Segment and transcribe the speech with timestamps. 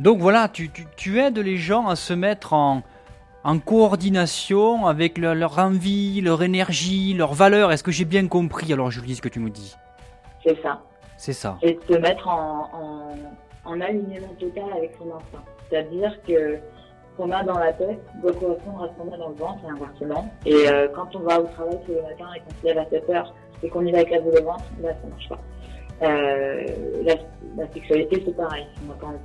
[0.00, 2.82] Donc voilà, tu, tu, tu aides les gens à se mettre en,
[3.44, 7.72] en coordination avec le- leur envie, leur énergie, leurs valeurs.
[7.72, 9.74] Est-ce que j'ai bien compris alors Julie ce que tu me dis
[10.44, 10.82] C'est ça.
[11.16, 11.58] C'est ça.
[11.62, 12.68] Et de se mettre en,
[13.64, 15.44] en, en alignement total avec son instinct.
[15.70, 19.28] C'est-à-dire que ce qu'on a dans la tête doit correspondre à ce qu'on a dans
[19.28, 20.28] le ventre et inversement.
[20.44, 22.90] Et euh, quand on va au travail tous les matins et qu'on se lève à
[22.90, 23.32] 7 heures
[23.62, 25.38] et qu'on y va avec la boule au ventre, là, ça marche pas.
[26.04, 26.66] Euh,
[27.04, 27.14] la,
[27.56, 28.66] la sexualité, c'est pareil.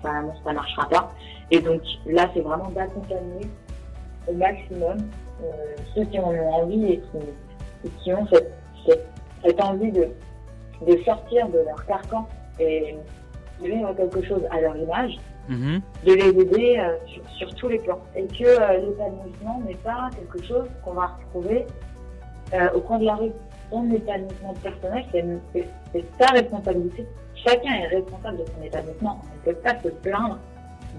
[0.04, 1.12] L'amour, ça marchera pas.
[1.52, 3.48] Et donc là, c'est vraiment d'accompagner
[4.28, 4.98] au maximum
[5.44, 7.18] euh, ceux qui en ont envie et qui,
[7.86, 8.54] et qui ont cette,
[8.86, 9.08] cette,
[9.44, 10.08] cette envie de,
[10.88, 12.28] de sortir de leur carcan
[12.60, 12.96] et
[13.62, 15.18] de vivre quelque chose à leur image,
[15.50, 15.82] Mhm.
[16.06, 17.98] de les aider euh, sur, sur tous les plans.
[18.16, 18.44] Et que
[18.86, 21.66] l'épanouissement n'est pas quelque chose qu'on va retrouver
[22.76, 23.32] au coin de la rue.
[23.70, 27.06] Ton épanouissement personnel, c'est ta responsabilité.
[27.36, 29.22] Chacun est responsable de son épanouissement.
[29.24, 30.40] On ne peut pas se plaindre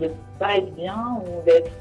[0.01, 1.73] de ne pas être bien ou d'être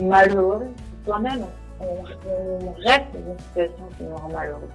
[0.00, 0.66] malheureux.
[1.04, 1.46] Toi-même,
[1.80, 1.84] on,
[2.28, 4.68] on reste dans une situation qui nous rend malheureux.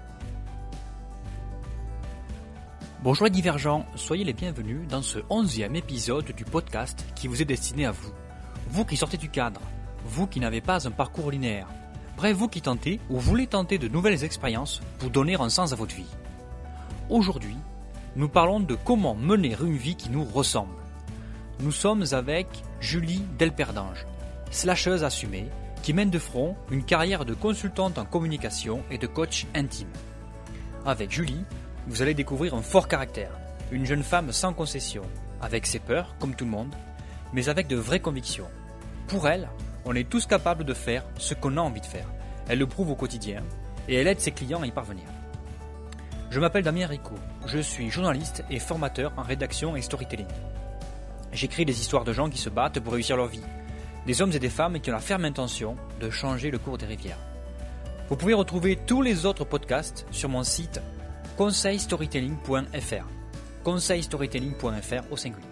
[3.03, 7.85] Bonjour divergents, soyez les bienvenus dans ce onzième épisode du podcast qui vous est destiné
[7.85, 8.13] à vous.
[8.69, 9.59] Vous qui sortez du cadre,
[10.05, 11.67] vous qui n'avez pas un parcours linéaire,
[12.17, 15.75] bref vous qui tentez ou voulez tenter de nouvelles expériences pour donner un sens à
[15.75, 16.09] votre vie?
[17.09, 17.57] Aujourd'hui,
[18.15, 20.75] nous parlons de comment mener une vie qui nous ressemble.
[21.59, 22.47] Nous sommes avec
[22.79, 24.05] Julie Delperdange,
[24.51, 25.49] slasheuse assumée,
[25.81, 29.91] qui mène de front une carrière de consultante en communication et de coach intime.
[30.85, 31.43] Avec Julie,
[31.87, 33.31] vous allez découvrir un fort caractère,
[33.71, 35.03] une jeune femme sans concession,
[35.41, 36.73] avec ses peurs, comme tout le monde,
[37.33, 38.47] mais avec de vraies convictions.
[39.07, 39.49] Pour elle,
[39.85, 42.07] on est tous capables de faire ce qu'on a envie de faire.
[42.47, 43.43] Elle le prouve au quotidien,
[43.87, 45.05] et elle aide ses clients à y parvenir.
[46.29, 50.27] Je m'appelle Damien Rico, je suis journaliste et formateur en rédaction et storytelling.
[51.31, 53.43] J'écris des histoires de gens qui se battent pour réussir leur vie,
[54.05, 56.85] des hommes et des femmes qui ont la ferme intention de changer le cours des
[56.85, 57.19] rivières.
[58.09, 60.81] Vous pouvez retrouver tous les autres podcasts sur mon site
[61.37, 63.07] conseilstorytelling.fr.
[63.63, 65.47] Conseilstorytelling.fr au singulier.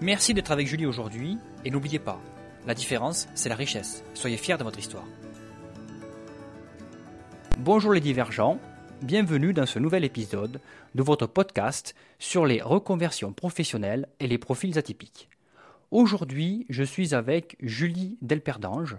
[0.00, 2.20] Merci d'être avec Julie aujourd'hui et n'oubliez pas,
[2.68, 4.04] la différence, c'est la richesse.
[4.12, 5.06] Soyez fiers de votre histoire.
[7.58, 8.60] Bonjour les divergents,
[9.00, 10.60] bienvenue dans ce nouvel épisode
[10.94, 15.30] de votre podcast sur les reconversions professionnelles et les profils atypiques.
[15.90, 18.98] Aujourd'hui, je suis avec Julie Delperdange,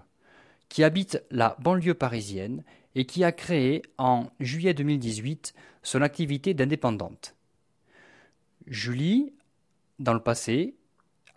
[0.67, 2.63] qui habite la banlieue parisienne
[2.95, 5.53] et qui a créé en juillet 2018
[5.83, 7.35] son activité d'indépendante.
[8.65, 9.31] Julie,
[9.99, 10.73] dans le passé,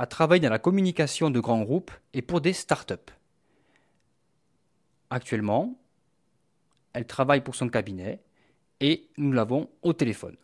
[0.02, 3.12] a travaillé dans la communication de grands groupes et pour des startups.
[5.10, 5.78] Actuellement,
[6.92, 8.18] elle travaille pour son cabinet
[8.80, 10.36] et nous l'avons au téléphone.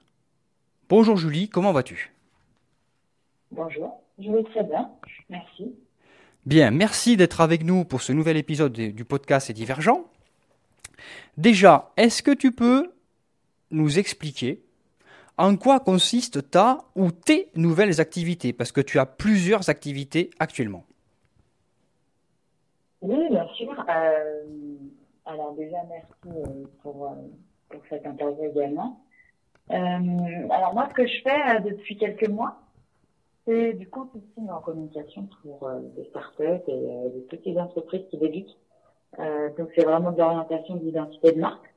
[0.89, 2.15] Bonjour Julie, comment vas-tu?
[3.51, 4.93] Bonjour, je vais très bien,
[5.29, 5.75] merci.
[6.47, 10.05] Bien, merci d'être avec nous pour ce nouvel épisode du du podcast Et Divergent.
[11.37, 12.93] Déjà, est-ce que tu peux
[13.73, 14.63] nous expliquer
[15.39, 18.53] en quoi consistent ta ou tes nouvelles activités?
[18.53, 20.85] Parce que tu as plusieurs activités actuellement.
[23.01, 23.73] Oui, bien sûr.
[23.89, 24.45] Euh,
[25.25, 27.15] alors déjà, merci euh, pour, euh,
[27.69, 29.01] pour cette interview également.
[29.71, 32.57] Alors moi, ce que je fais depuis quelques mois,
[33.47, 38.57] c'est du consulting en communication pour des startups et des petites entreprises qui débutent.
[39.59, 41.75] Donc c'est vraiment de l'orientation d'identité de marque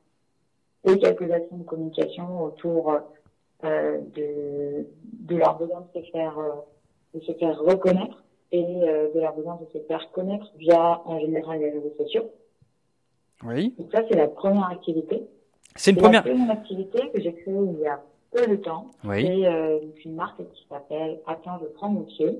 [0.85, 2.97] et quelques actions de communication autour
[3.63, 6.49] de, de leur besoin de se faire, euh,
[7.13, 11.19] de se faire reconnaître et euh, de leur besoin de se faire connaître via en
[11.19, 12.31] général les réseaux sociaux.
[13.43, 13.73] Oui.
[13.77, 15.23] Donc ça c'est la première activité.
[15.75, 16.25] C'est une Et première.
[16.25, 18.01] La deuxième activité que j'ai créée il y a
[18.31, 19.25] peu de temps, Oui.
[19.25, 22.39] c'est euh, une marque qui s'appelle Attends, je prends mon pied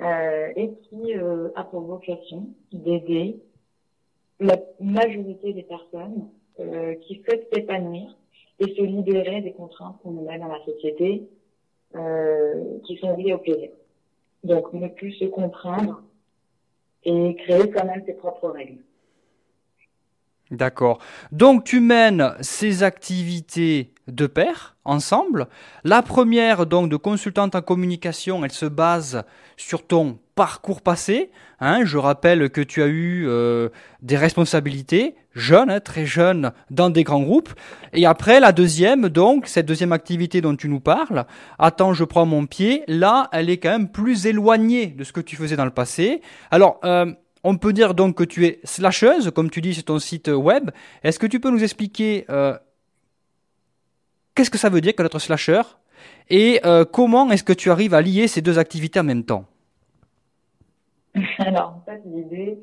[0.00, 3.36] euh, et qui euh, a pour vocation d'aider
[4.40, 6.28] la majorité des personnes
[6.58, 8.16] euh, qui souhaitent s'épanouir
[8.60, 11.28] et se libérer des contraintes qu'on nous met dans la société
[11.96, 13.70] euh, qui sont liées au plaisir.
[14.44, 16.02] Donc ne plus se contraindre
[17.04, 18.78] et créer quand même ses propres règles.
[20.50, 20.98] D'accord.
[21.30, 25.46] Donc tu mènes ces activités de pair, ensemble.
[25.84, 29.22] La première, donc de consultante en communication, elle se base
[29.56, 31.30] sur ton parcours passé.
[31.60, 33.68] Hein, je rappelle que tu as eu euh,
[34.00, 37.50] des responsabilités jeune, hein, très jeune, dans des grands groupes.
[37.92, 41.26] Et après, la deuxième, donc, cette deuxième activité dont tu nous parles,
[41.58, 45.20] attends, je prends mon pied, là, elle est quand même plus éloignée de ce que
[45.20, 46.22] tu faisais dans le passé.
[46.50, 47.12] Alors, euh,
[47.44, 50.70] on peut dire donc que tu es slasheuse, comme tu dis sur ton site web.
[51.02, 52.56] Est-ce que tu peux nous expliquer euh,
[54.34, 55.60] qu'est-ce que ça veut dire que d'être slasher?
[56.30, 59.49] Et comment est-ce que tu arrives à lier ces deux activités en même temps?
[61.38, 62.58] Alors, en fait, l'idée,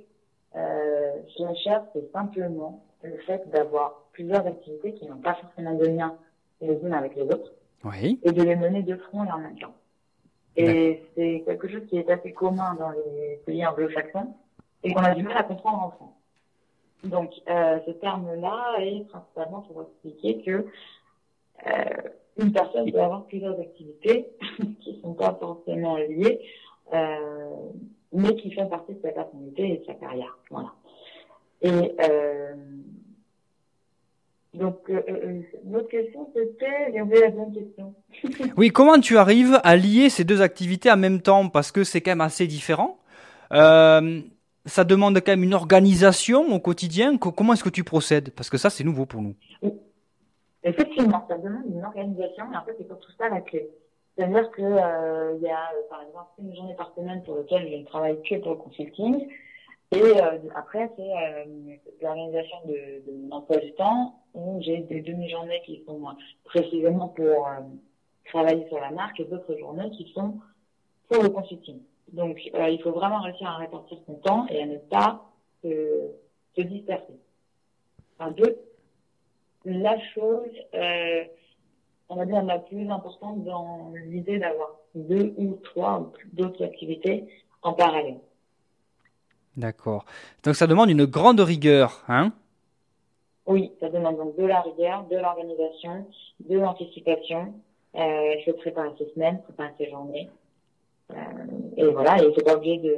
[0.56, 5.86] euh, chez HR, c'est simplement le fait d'avoir plusieurs activités qui n'ont pas forcément de
[5.86, 6.16] lien
[6.62, 7.54] les unes avec les autres.
[7.84, 8.20] Oui.
[8.24, 9.76] Et de les mener de front et en même temps.
[10.56, 14.34] Et c'est quelque chose qui est assez commun dans les pays anglo-saxons
[14.84, 16.14] et qu'on a du mal à comprendre en France.
[17.04, 20.66] Donc, euh, ce terme-là est principalement pour expliquer que
[21.68, 24.30] euh, une personne peut avoir plusieurs activités
[24.80, 26.40] qui ne sont pas forcément liées,
[26.94, 27.70] euh,
[28.14, 30.38] mais qui font partie de sa personnalité et de sa carrière.
[30.50, 30.74] Voilà.
[31.62, 32.54] Et euh,
[34.58, 37.94] donc, euh, euh, l'autre question, c'était, j'ai oublié la bonne question.
[38.58, 41.48] oui, comment tu arrives à lier ces deux activités en même temps?
[41.50, 42.98] Parce que c'est quand même assez différent.
[43.52, 44.22] Euh,
[44.66, 47.18] ça demande quand même une organisation au quotidien.
[47.18, 48.32] Comment est-ce que tu procèdes?
[48.32, 49.36] Parce que ça, c'est nouveau pour nous.
[50.64, 53.70] Effectivement, ça demande une organisation et en fait, c'est surtout ça la clé.
[54.18, 57.78] C'est-à-dire que euh, il y a, par exemple, une journée par semaine pour laquelle je
[57.78, 59.28] ne travaille que pour le consulting.
[59.92, 61.46] Et euh, après, c'est euh,
[62.02, 66.02] l'organisation de, de, mon emploi du temps où j'ai des demi-journées qui sont
[66.46, 67.62] précisément pour euh,
[68.26, 70.40] travailler sur la marque et d'autres journées qui sont
[71.10, 71.80] pour le consulting.
[72.12, 75.32] Donc, euh, il faut vraiment réussir à répartir son temps et à ne pas
[75.64, 76.12] se,
[76.56, 77.14] se disperser.
[78.18, 78.58] Enfin, deux,
[79.64, 81.24] la chose, euh,
[82.10, 87.28] on va dire, la plus importante dans l'idée d'avoir deux ou trois d'autres activités
[87.62, 88.20] en parallèle.
[89.56, 90.06] D'accord.
[90.44, 92.32] Donc ça demande une grande rigueur, hein?
[93.46, 96.06] Oui, ça demande donc de la rigueur, de l'organisation,
[96.42, 97.54] de l'anticipation.
[97.96, 100.30] Euh, il faut préparer ses semaines, préparer ses journées.
[101.12, 101.16] Euh,
[101.78, 102.96] et voilà, et c'est pas obligé de,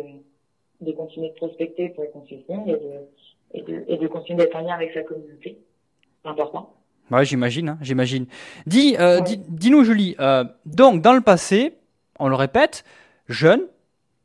[0.81, 3.07] de continuer de prospecter pour le consulting et de,
[3.53, 5.59] et de, et de continuer d'être en lien avec sa communauté.
[6.23, 6.73] C'est important.
[7.11, 8.25] Ouais, j'imagine, hein, j'imagine.
[8.65, 10.15] Dis, euh, dis, dis-nous, Julie.
[10.19, 11.73] Euh, donc, dans le passé,
[12.19, 12.83] on le répète,
[13.27, 13.61] jeune,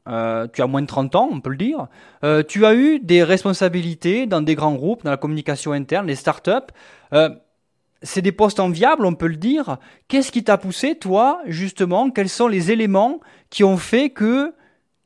[0.06, 1.86] euh, tu as moins de 30 ans, on peut le dire.
[2.24, 6.14] Euh, tu as eu des responsabilités dans des grands groupes, dans la communication interne, les
[6.14, 6.50] startups.
[7.12, 7.30] Euh,
[8.02, 9.78] c'est des postes enviables, on peut le dire.
[10.08, 14.52] Qu'est-ce qui t'a poussé, toi, justement Quels sont les éléments qui ont fait que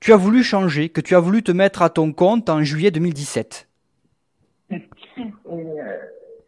[0.00, 2.90] tu as voulu changer, que tu as voulu te mettre à ton compte en juillet
[2.90, 3.68] 2017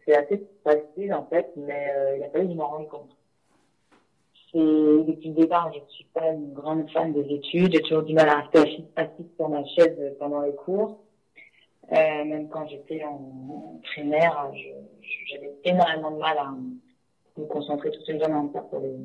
[0.05, 3.11] C'est assez facile, en fait, mais il a fallu que je m'en rende compte
[4.53, 7.73] depuis le départ, je ne suis pas une grande fan des études.
[7.73, 10.99] J'ai toujours du mal à rester assise sur ma chaise pendant les cours.
[11.91, 14.51] Euh, même quand j'étais en, primaire,
[15.29, 16.51] j'avais énormément de mal à
[17.37, 18.95] me concentrer toute une journée sur les,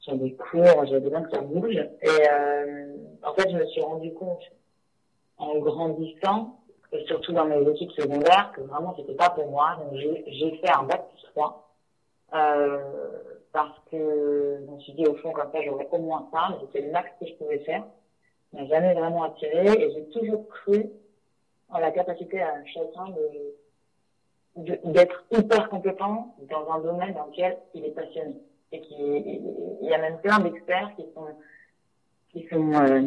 [0.00, 0.86] sur des cours.
[0.86, 1.76] J'avais besoin que ça bouge.
[1.76, 4.42] Et euh, en fait, je me suis rendu compte
[5.38, 6.59] en grandissant,
[6.92, 9.76] et surtout dans mes études secondaires, que vraiment c'était pas pour moi.
[9.78, 11.66] Donc j'ai fait un bac plus 3.
[12.32, 12.78] Euh,
[13.52, 16.86] parce que je me suis dit au fond comme ça j'aurais au moins ça, c'était
[16.86, 17.84] le max que je pouvais faire.
[18.52, 20.90] M'a jamais vraiment attiré et j'ai toujours cru
[21.68, 23.54] en la capacité à chacun de
[24.56, 28.36] d'être hyper compétent dans un domaine dans lequel il est passionné
[28.72, 31.26] et qui il y a même plein d'experts qui sont
[32.30, 33.02] qui sont euh,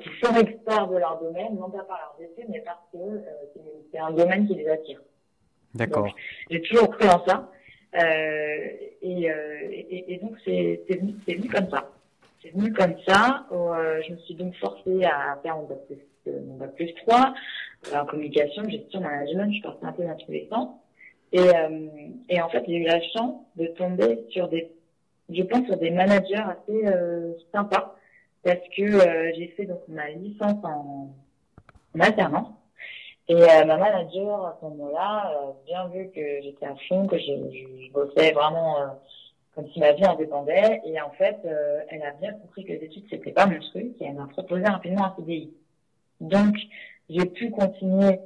[0.00, 3.20] qui sont experts de leur domaine non pas par leurs études mais parce que euh,
[3.92, 5.00] c'est un domaine qui les attire.
[5.74, 6.14] D'accord.
[6.50, 7.50] J'ai toujours cru en ça
[7.94, 8.68] euh,
[9.02, 11.90] et, euh, et, et, donc c'est venu, venu comme ça.
[12.42, 13.46] C'est venu comme ça.
[13.52, 17.34] Euh, je me suis donc forcée à faire mon bac plus, mon bac plus 3
[17.94, 19.48] en communication, gestion, management.
[19.48, 20.68] Je suis partie un peu dans tous les sens.
[21.32, 21.50] Et,
[22.28, 24.70] et en fait, j'ai eu la chance de tomber sur des,
[25.28, 26.84] je pense, sur des managers assez
[27.52, 27.95] sympas
[28.46, 31.10] parce que j'ai fait donc ma licence en,
[31.94, 31.98] en
[33.28, 37.18] et euh, ma manager, à ce moment-là, euh, bien vu que j'étais à fond, que
[37.18, 38.86] je, je bossais vraiment euh,
[39.54, 40.80] comme si ma vie en dépendait.
[40.84, 44.00] Et en fait, euh, elle a bien compris que les études, c'était pas mon truc.
[44.00, 45.52] Et elle m'a proposé rapidement un CDI.
[46.20, 46.54] Donc,
[47.10, 48.20] j'ai pu continuer.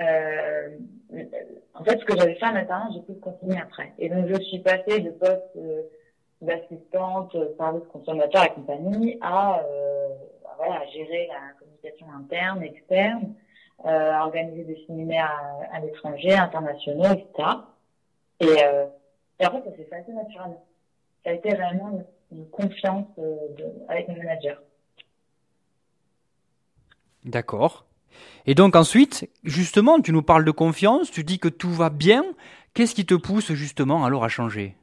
[0.00, 3.92] en fait, ce que j'avais fait en alternance, j'ai pu continuer après.
[4.00, 5.56] Et donc, je suis passée de poste
[6.44, 9.62] d'assistante, service consommateur et compagnie à,
[10.56, 13.34] voilà, gérer la communication interne, externe
[13.84, 15.30] euh, organiser des séminaires
[15.70, 17.48] à, à l'étranger, internationaux, etc.
[18.40, 18.86] Et, euh,
[19.38, 20.64] et en fait, ça s'est fait assez naturellement.
[21.22, 23.36] Ça a été réellement une, confiance euh,
[23.88, 24.60] avec mon manager.
[27.24, 27.84] D'accord.
[28.46, 32.24] Et donc ensuite, justement, tu nous parles de confiance, tu dis que tout va bien.
[32.72, 34.76] Qu'est-ce qui te pousse justement alors à changer?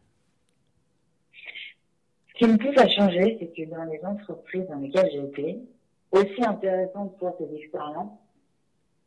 [2.41, 5.59] Qui me pousse à changer, c'est que dans les entreprises dans lesquelles j'ai été,
[6.11, 8.17] aussi intéressantes pour ces expériences,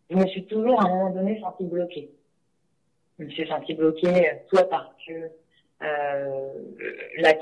[0.09, 2.13] je me suis toujours à un moment donné senti bloqué.
[3.19, 5.13] Je me suis senti bloqué euh, soit parce que
[5.83, 6.53] euh,
[7.19, 7.35] la,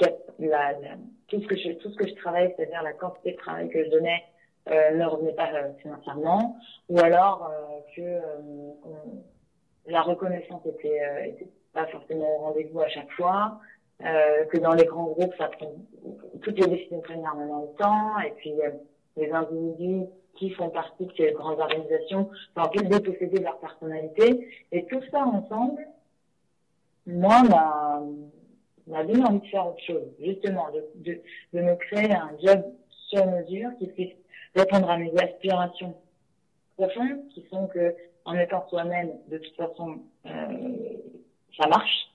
[1.29, 3.85] tout ce que je tout ce que je travaillais, c'est-à-dire la quantité de travail que
[3.85, 4.23] je donnais,
[4.67, 5.51] ne revenait pas
[5.83, 6.57] financièrement,
[6.89, 7.53] ou alors
[7.97, 8.21] que
[9.87, 13.61] la reconnaissance était, était pas forcément au rendez-vous à chaque fois,
[14.51, 15.73] que dans les grands groupes, ça prend,
[16.43, 18.53] toutes les décisions prennent énormément de temps, et puis
[19.17, 23.59] les individus qui font partie de ces grandes organisations sont en plus déposséder de leur
[23.59, 24.49] personnalité.
[24.73, 25.87] Et tout ça ensemble,
[27.07, 28.03] moi, m'a,
[28.87, 31.21] m'a donné envie de faire autre chose, justement, de, de,
[31.53, 32.63] de me créer un job
[33.09, 34.15] sur mesure qui puisse
[34.57, 35.95] répondre à mes aspirations
[36.77, 37.95] profondes, qui sont que,
[38.25, 40.59] en étant soi-même, de toute façon, euh,
[41.59, 42.12] ça marche.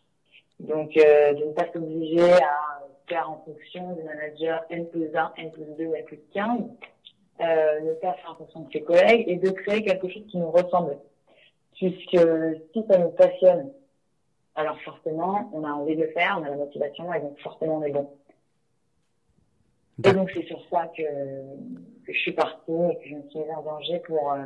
[0.59, 5.33] Donc, euh, de ne pas s'obliger à faire en fonction du manager N plus 1,
[5.37, 6.61] N plus 2, N plus 15,
[7.39, 10.37] euh, ne pas faire en fonction de ses collègues et de créer quelque chose qui
[10.37, 10.97] nous ressemble.
[11.75, 12.17] Puisque
[12.73, 13.71] si ça nous passionne,
[14.55, 17.77] alors forcément, on a envie de le faire, on a la motivation et donc forcément
[17.77, 18.09] on est bon.
[20.03, 23.39] Et donc c'est sur ça que, que, je suis partie et que je me suis
[23.39, 24.45] mise en danger pour, euh,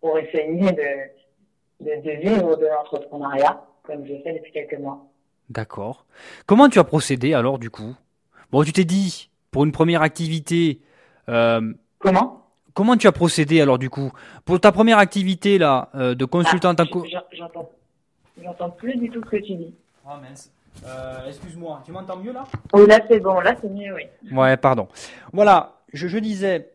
[0.00, 5.06] pour essayer de, de, de vivre de l'entrepreneuriat, comme je fais depuis quelques mois.
[5.50, 6.06] D'accord.
[6.46, 7.94] Comment tu as procédé alors du coup?
[8.50, 10.80] Bon, tu t'es dit, pour une première activité,
[11.28, 12.42] euh, comment?
[12.74, 14.12] Comment tu as procédé alors du coup?
[14.44, 16.84] Pour ta première activité là, euh, de consultante ah,
[18.42, 19.74] J'entends plus du tout ce que tu dis.
[20.04, 20.50] Oh mince.
[20.84, 22.44] Euh, excuse-moi, tu m'entends mieux là?
[22.74, 24.02] Oui, là c'est bon, là c'est mieux, oui.
[24.30, 24.88] Ouais, pardon.
[25.32, 26.68] Voilà, je, je disais,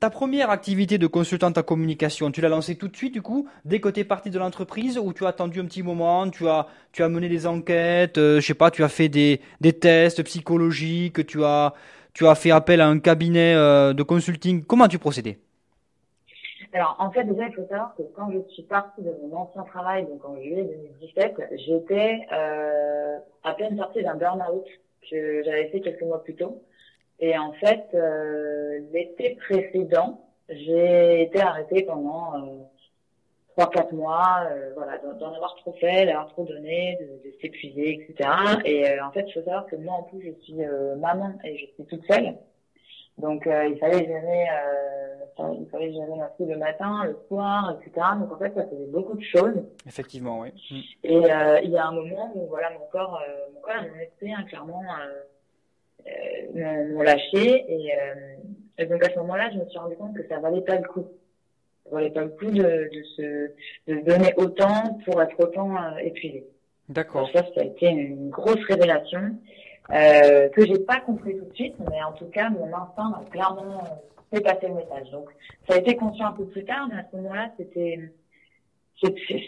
[0.00, 3.48] ta première activité de consultante en communication, tu l'as lancée tout de suite du coup,
[3.64, 6.48] dès que tu es parti de l'entreprise ou tu as attendu un petit moment, tu
[6.48, 10.22] as, tu as mené des enquêtes, je sais pas, tu as fait des, des tests
[10.22, 11.74] psychologiques, tu as,
[12.14, 14.64] tu as fait appel à un cabinet euh, de consulting.
[14.64, 15.38] Comment tu procédais
[16.74, 19.62] alors, en fait, déjà, il faut savoir que quand je suis partie de mon ancien
[19.62, 20.64] travail, donc en juillet
[21.00, 21.34] 2017,
[21.66, 24.64] j'étais euh, à peine sortie d'un burn-out
[25.10, 26.62] que j'avais fait quelques mois plus tôt.
[27.22, 32.64] Et en fait, euh, l'été précédent, j'ai été arrêtée pendant euh,
[33.52, 38.08] trois quatre mois, euh, voilà, d'en avoir trop fait, d'avoir trop donné, de, de s'épuiser,
[38.10, 38.28] etc.
[38.64, 41.34] Et euh, en fait, il faut savoir que moi, en plus, je suis euh, maman
[41.44, 42.34] et je suis toute seule,
[43.18, 44.46] donc il fallait gérer,
[45.38, 48.04] il fallait gérer ma fille le matin, le soir, etc.
[48.18, 49.62] Donc en fait, ça faisait beaucoup de choses.
[49.86, 50.48] Effectivement, oui.
[50.72, 50.80] Mm.
[51.04, 51.18] Et
[51.62, 53.22] il y a un moment où voilà, mon corps,
[53.54, 54.82] mon corps mon esprit, hein, clairement,
[56.54, 57.64] m'ont lâché.
[57.68, 57.92] Et,
[58.78, 60.86] et donc à ce moment-là, je me suis rendu compte que ça valait pas le
[60.88, 61.06] coup
[61.84, 63.50] ça valait pas le coup de, de, se,
[63.88, 66.46] de donner autant pour être autant euh, épuisé.
[66.88, 67.28] D'accord.
[67.32, 69.36] Ça, ça a été une grosse révélation
[69.90, 73.30] euh, que j'ai pas compris tout de suite, mais en tout cas, mon instinct a
[73.30, 73.82] clairement
[74.32, 75.10] fait passer le message.
[75.10, 75.28] Donc,
[75.68, 77.98] ça a été conscient un peu plus tard, mais à ce moment-là, c'était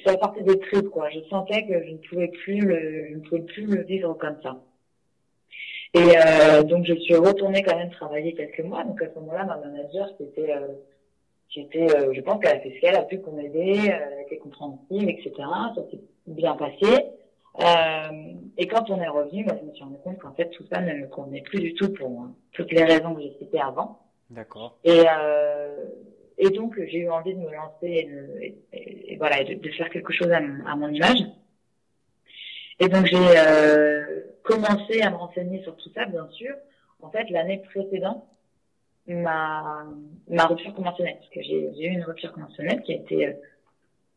[0.04, 1.08] ça sortait des tripes, quoi.
[1.10, 4.36] Je sentais que je ne pouvais plus le, je ne pouvais plus le vivre comme
[4.42, 4.56] ça.
[5.94, 8.82] Et euh, donc, je suis retournée quand même travailler quelques mois.
[8.84, 10.66] Donc, à ce moment-là, ma manager, c'était euh,
[11.56, 14.38] euh, je pense qu'elle a fait ce qu'elle a pu m'aider, euh, elle a été
[14.38, 15.32] compréhensive, etc.
[15.38, 17.06] Ça s'est bien passé.
[17.60, 20.64] Euh, et quand on est revenu, moi, je me suis rendu compte qu'en fait, tout
[20.72, 24.00] ça ne me convenait plus du tout pour toutes les raisons que j'ai citées avant.
[24.30, 24.78] D'accord.
[24.82, 25.76] Et, euh,
[26.38, 29.88] et donc, j'ai eu envie de me lancer et, de, et, voilà, de, de, faire
[29.90, 30.40] quelque chose à
[30.74, 31.20] mon image.
[32.80, 36.54] Et donc, j'ai euh, commencé à me renseigner sur tout ça, bien sûr.
[37.00, 38.24] En fait, l'année précédente,
[39.06, 39.84] ma,
[40.28, 43.32] ma rupture conventionnelle, parce que j'ai eu une rupture conventionnelle qui a été, euh,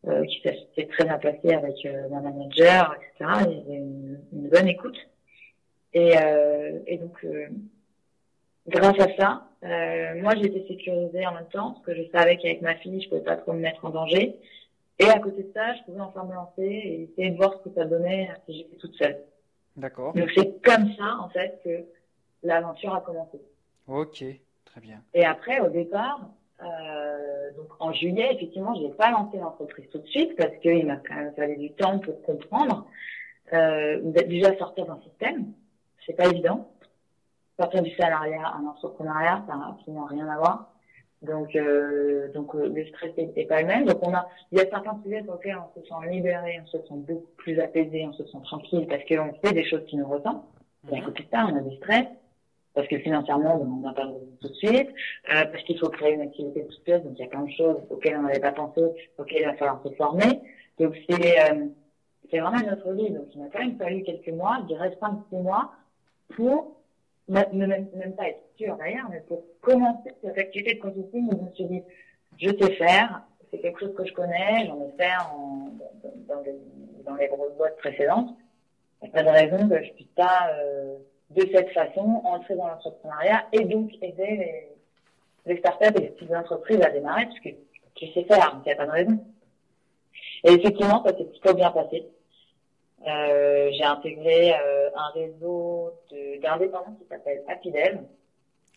[0.08, 3.48] euh qui s'est très bien passée avec euh, ma manager, etc.
[3.68, 4.98] Il une, bonne écoute.
[5.94, 7.48] Et, euh, et donc, euh,
[8.68, 9.44] grâce à ça,
[10.16, 13.22] moi été sécurisée en même temps, parce que je savais qu'avec ma fille, je pouvais
[13.22, 14.38] pas trop me mettre en danger.
[15.00, 17.70] Et à côté de ça, je pouvais enfin me lancer et essayer de voir ce
[17.70, 19.20] que ça donnait si j'étais toute seule.
[19.76, 20.14] D'accord.
[20.14, 21.86] Donc c'est comme ça, en fait, que
[22.44, 23.40] l'aventure a commencé.
[23.88, 24.24] Ok.
[25.14, 26.30] Et après, au départ,
[26.62, 30.86] euh, donc en juillet, effectivement, je n'ai pas lancé l'entreprise tout de suite parce qu'il
[30.86, 32.88] m'a quand même fallu du temps pour comprendre.
[33.54, 35.54] Euh, déjà sortir d'un système,
[36.06, 36.70] c'est pas évident.
[37.60, 40.72] Sortir du salariat à l'entrepreneuriat, ça n'a absolument rien à voir.
[41.24, 43.86] Donc, euh, donc euh, le stress n'est pas le même.
[43.86, 46.68] Donc on a, il y a certains sujets sur lesquels on se sent libéré, on
[46.68, 49.98] se sent beaucoup plus apaisé, on se sent tranquille parce qu'on fait des choses qui
[49.98, 50.42] nous ressemblent.
[50.92, 52.06] Et à côté de ça, on a du stress
[52.78, 54.08] parce que financièrement, on n'a pas
[54.40, 54.90] tout de suite,
[55.34, 57.52] euh, parce qu'il faut créer une activité de pièce, donc il y a plein de
[57.52, 58.82] choses auxquelles on n'avait pas pensé,
[59.18, 60.40] auxquelles il va falloir se former.
[60.80, 61.66] Donc c'est euh,
[62.30, 63.10] c'est vraiment notre vie.
[63.10, 65.72] Donc il m'a quand même fallu quelques mois, je dirais 5-6 mois,
[66.36, 66.77] pour
[67.28, 71.66] même, pas être sûr d'ailleurs, mais pour commencer cette activité de consulting, je me suis
[71.66, 71.84] dit,
[72.38, 75.70] je sais faire, c'est quelque chose que je connais, j'en ai fait en,
[76.28, 76.56] dans, les,
[77.06, 78.30] dans les grosses boîtes précédentes.
[79.02, 80.50] Il n'y a pas de raison que je puisse pas...
[80.60, 80.98] Euh,
[81.30, 84.70] de cette façon, entrer dans l'entrepreneuriat et donc aider
[85.46, 87.50] les startups et les petites entreprises à démarrer parce que
[87.96, 89.20] tu sais faire, il n'y a pas de raison.
[90.44, 92.06] Et effectivement, ça s'est plutôt bien passé.
[93.06, 95.94] Euh, j'ai intégré euh, un réseau
[96.42, 98.00] d'indépendants qui s'appelle Happydev.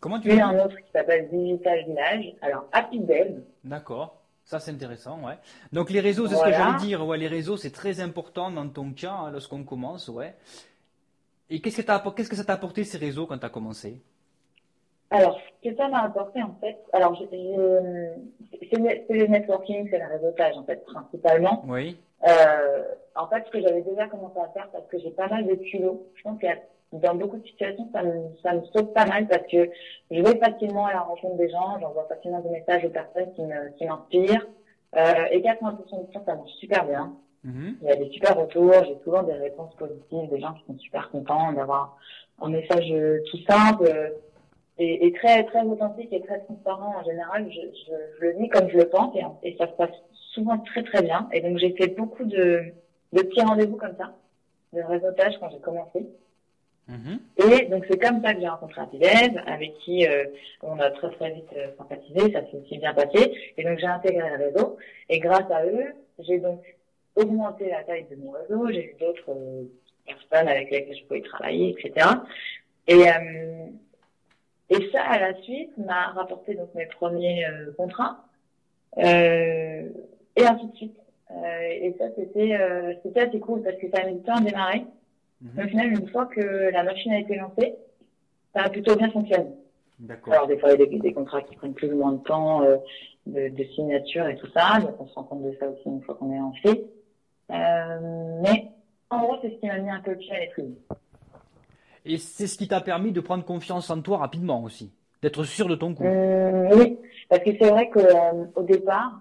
[0.01, 2.35] Comment tu Puis un autre qui s'appelle Digital Village.
[2.43, 3.43] Alors Happydev.
[3.65, 4.17] D'accord.
[4.45, 5.35] Ça, c'est intéressant, ouais.
[5.73, 7.07] Donc, les réseaux, c'est ce que j'allais dire.
[7.07, 10.35] Ouais, les réseaux, c'est très important dans ton cas, hein, lorsqu'on commence, ouais.
[11.51, 14.03] Et qu'est-ce que, qu'est-ce que ça t'a apporté, ces réseaux, quand tu as commencé?
[15.11, 20.57] Alors, ce que ça m'a apporté, en fait, alors, c'est le networking, c'est le réseautage,
[20.57, 21.63] en fait, principalement.
[21.69, 21.97] Oui.
[22.27, 22.85] Euh,
[23.17, 25.55] en fait, ce que j'avais déjà commencé à faire, parce que j'ai pas mal de
[25.55, 26.47] culot, je pense que
[26.93, 29.71] dans beaucoup de situations, ça me, ça me saute pas mal parce que
[30.11, 33.43] je vais facilement à la rencontre des gens, j'envoie facilement des messages aux personnes qui
[33.43, 34.47] me, qui m'inspirent,
[34.97, 37.15] euh, et 80% du temps, ça marche super bien.
[37.47, 37.75] Mm-hmm.
[37.83, 40.79] Il y a des super retours, j'ai souvent des réponses positives, des gens qui sont
[40.79, 41.97] super contents d'avoir
[42.43, 42.93] un message
[43.31, 44.09] tout simple euh,
[44.79, 47.51] et, et, très très authentique et très transparent en général.
[47.51, 49.91] Je, je, je le dis comme je le pense et, et, ça se passe
[50.33, 51.29] souvent très très bien.
[51.33, 52.73] Et donc j'ai fait beaucoup de,
[53.13, 54.15] de petits rendez-vous comme ça,
[54.73, 56.07] de réseautage quand j'ai commencé.
[56.89, 57.19] Mm-hmm.
[57.37, 60.25] Et donc c'est comme ça que j'ai rencontré Apidez, avec qui euh,
[60.63, 63.33] on a très très vite euh, sympathisé, ça s'est aussi bien passé.
[63.57, 64.77] Et donc j'ai intégré le réseau.
[65.09, 66.63] Et grâce à eux, j'ai donc
[67.17, 69.65] augmenté la taille de mon réseau, j'ai eu d'autres euh,
[70.07, 72.07] personnes avec lesquelles je pouvais travailler, etc.
[72.87, 73.67] Et, euh,
[74.71, 78.25] et ça, à la suite, m'a rapporté donc mes premiers euh, contrats,
[78.99, 79.89] euh,
[80.37, 80.97] et ainsi de suite.
[81.31, 82.59] Euh, et ça, c'était
[83.03, 84.85] c'était assez cool parce que ça a mis du temps à démarrer.
[85.41, 85.65] Mhm.
[85.65, 87.75] Au final, une fois que la machine a été lancée,
[88.55, 89.51] ça a plutôt bien fonctionné.
[90.27, 92.23] Alors des fois, il y a des, des, contrats qui prennent plus ou moins de
[92.23, 92.77] temps euh,
[93.27, 96.03] de, de, signature et tout ça, donc on se rend compte de ça aussi une
[96.03, 96.87] fois qu'on est lancé.
[97.51, 98.71] Euh, mais
[99.11, 100.75] en gros, c'est ce qui m'a mis un peu le pied à l'étrier.
[102.07, 104.91] Et c'est ce qui t'a permis de prendre confiance en toi rapidement aussi,
[105.23, 106.05] d'être sûr de ton coup.
[106.05, 109.21] Mmh, oui, parce que c'est vrai qu'au euh, départ,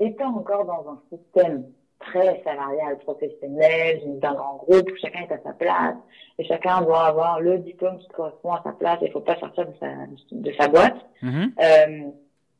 [0.00, 1.64] étant encore dans un système
[2.00, 5.96] très salarial, professionnel, dans un grand groupe où chacun est à sa place
[6.38, 9.38] et chacun doit avoir le diplôme qui correspond à sa place et il faut pas
[9.38, 9.88] sortir de sa,
[10.32, 10.96] de sa boîte.
[11.20, 11.46] Mmh.
[11.60, 12.10] Euh,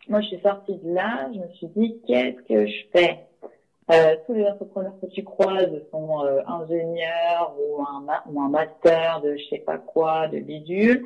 [0.09, 3.20] moi, je suis sortie de là, je me suis dit, qu'est-ce que je fais?
[3.90, 9.20] Euh, tous les entrepreneurs que tu croises sont euh, ingénieurs ou un, ou un master
[9.20, 11.05] de je sais pas quoi, de bidule.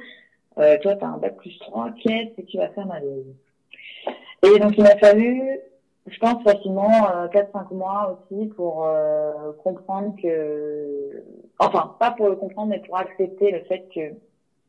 [0.59, 4.59] Euh, toi, tu as un bac plus 3, qu'est-ce que tu vas faire ma Et
[4.59, 5.59] donc, il m'a fallu,
[6.07, 11.25] je pense, facilement euh, 4-5 mois aussi pour euh, comprendre que...
[11.59, 14.15] Enfin, pas pour le comprendre, mais pour accepter le fait que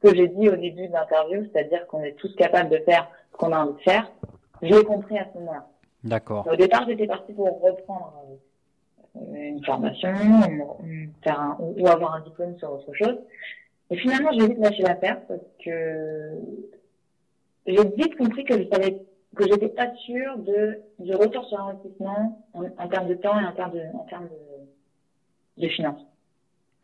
[0.01, 3.37] que j'ai dit au début de l'interview, c'est-à-dire qu'on est tous capables de faire ce
[3.37, 4.11] qu'on a envie de faire,
[4.61, 5.67] je l'ai compris à ce moment-là.
[6.03, 6.47] D'accord.
[6.51, 8.13] Au départ, j'étais partie pour reprendre
[9.33, 10.13] une formation,
[11.23, 13.17] faire un, ou avoir un diplôme sur autre chose.
[13.89, 16.31] Et finalement, j'ai vite lâché l'affaire parce que
[17.65, 18.97] j'ai vite compris que je savais
[19.35, 23.45] que j'étais pas sûre de du retour sur investissement en, en, termes de temps et
[23.45, 26.01] en termes de en termes de, de finances.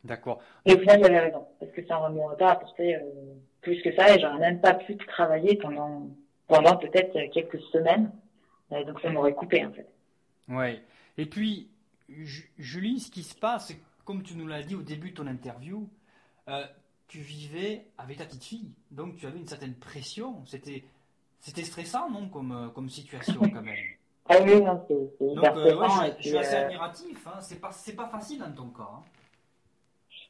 [0.03, 0.41] D'accord.
[0.65, 2.99] Et au final, j'avais raison parce que ça ne m'aurait pas apporté euh,
[3.61, 6.07] plus que ça et j'aurais même pas pu travailler pendant
[6.47, 8.11] pendant peut-être quelques semaines.
[8.71, 9.87] Et donc ça m'aurait coupé en fait.
[10.47, 10.81] Ouais.
[11.17, 11.69] Et puis,
[12.57, 15.27] Julie, ce qui se passe, c'est comme tu nous l'as dit au début de ton
[15.27, 15.87] interview,
[16.47, 16.65] euh,
[17.07, 20.45] tu vivais avec ta petite fille, donc tu avais une certaine pression.
[20.45, 20.83] C'était,
[21.41, 23.75] c'était stressant, non, comme, euh, comme situation quand même.
[24.29, 26.01] ah oui, non, c'est, hyper donc, euh, stressant.
[26.03, 27.27] ouais, je, je, suis assez admiratif.
[27.27, 27.37] Hein.
[27.41, 28.83] C'est pas, c'est pas facile dans ton cas.
[28.83, 29.03] Hein.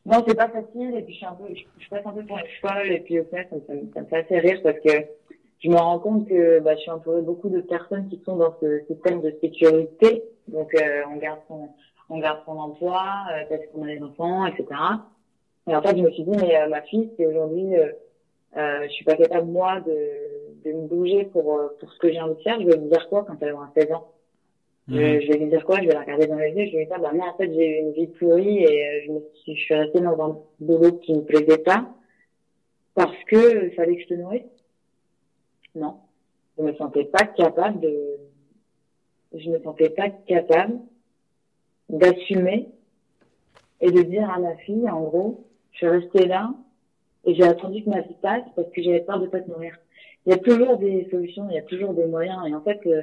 [0.06, 0.96] Non, c'est pas facile.
[0.96, 2.92] Et puis je suis un peu, je, je passe un peu pour une folle.
[2.92, 5.06] Et puis au final, ça, ça, ça me fait assez rire parce que
[5.60, 8.56] je me rends compte que bah, je suis entourée beaucoup de personnes qui sont dans
[8.60, 10.24] ce système de sécurité.
[10.48, 11.70] Donc, euh, on garde son,
[12.10, 14.66] on garde son emploi euh, parce qu'on a des enfants, etc.
[15.68, 17.92] Et en fait, je me suis dit, mais euh, ma fille, si aujourd'hui, euh,
[18.58, 19.92] euh, je suis pas capable moi de,
[20.66, 23.08] de me bouger pour pour ce que j'ai envie de faire, je vais lui dire
[23.10, 24.08] quoi quand elle aura 16 ans?
[24.88, 24.98] Mhm.
[24.98, 25.78] je, je vais lui dire quoi?
[25.82, 27.52] Je vais la regarder dans les yeux, je vais lui dire, bah moi en fait
[27.54, 30.94] j'ai eu une vie pourrie et je, me suis, je suis restée dans un boulot
[30.94, 31.86] qui me plaisait pas
[32.96, 34.44] parce que fallait que je te nourrisse.
[35.76, 35.98] Non,
[36.58, 38.18] je me sentais pas capable de,
[39.34, 40.80] je me sentais pas capable
[41.90, 42.70] d'assumer
[43.80, 46.54] et de dire à ma fille, en gros, je suis restée là
[47.26, 49.78] et j'ai attendu que ma vie passe parce que j'avais peur de pas te nourrir.
[50.26, 52.80] Il y a toujours des solutions, il y a toujours des moyens et en fait,
[52.86, 53.02] euh,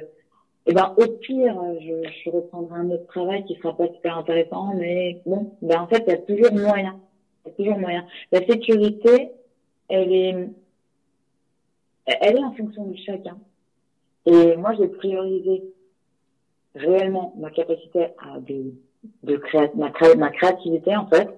[0.65, 4.73] eh ben au pire, je, je reprendrai un autre travail qui sera pas super intéressant,
[4.75, 6.99] mais bon, ben en fait, il y a toujours moyen.
[7.45, 8.05] Il y a toujours moyen.
[8.31, 9.31] La sécurité,
[9.87, 10.49] elle est,
[12.05, 13.37] elle est en fonction de chacun.
[14.25, 15.63] Et moi, j'ai priorisé
[16.75, 18.73] réellement ma capacité à de,
[19.23, 21.29] de créer ma, ma créativité en fait.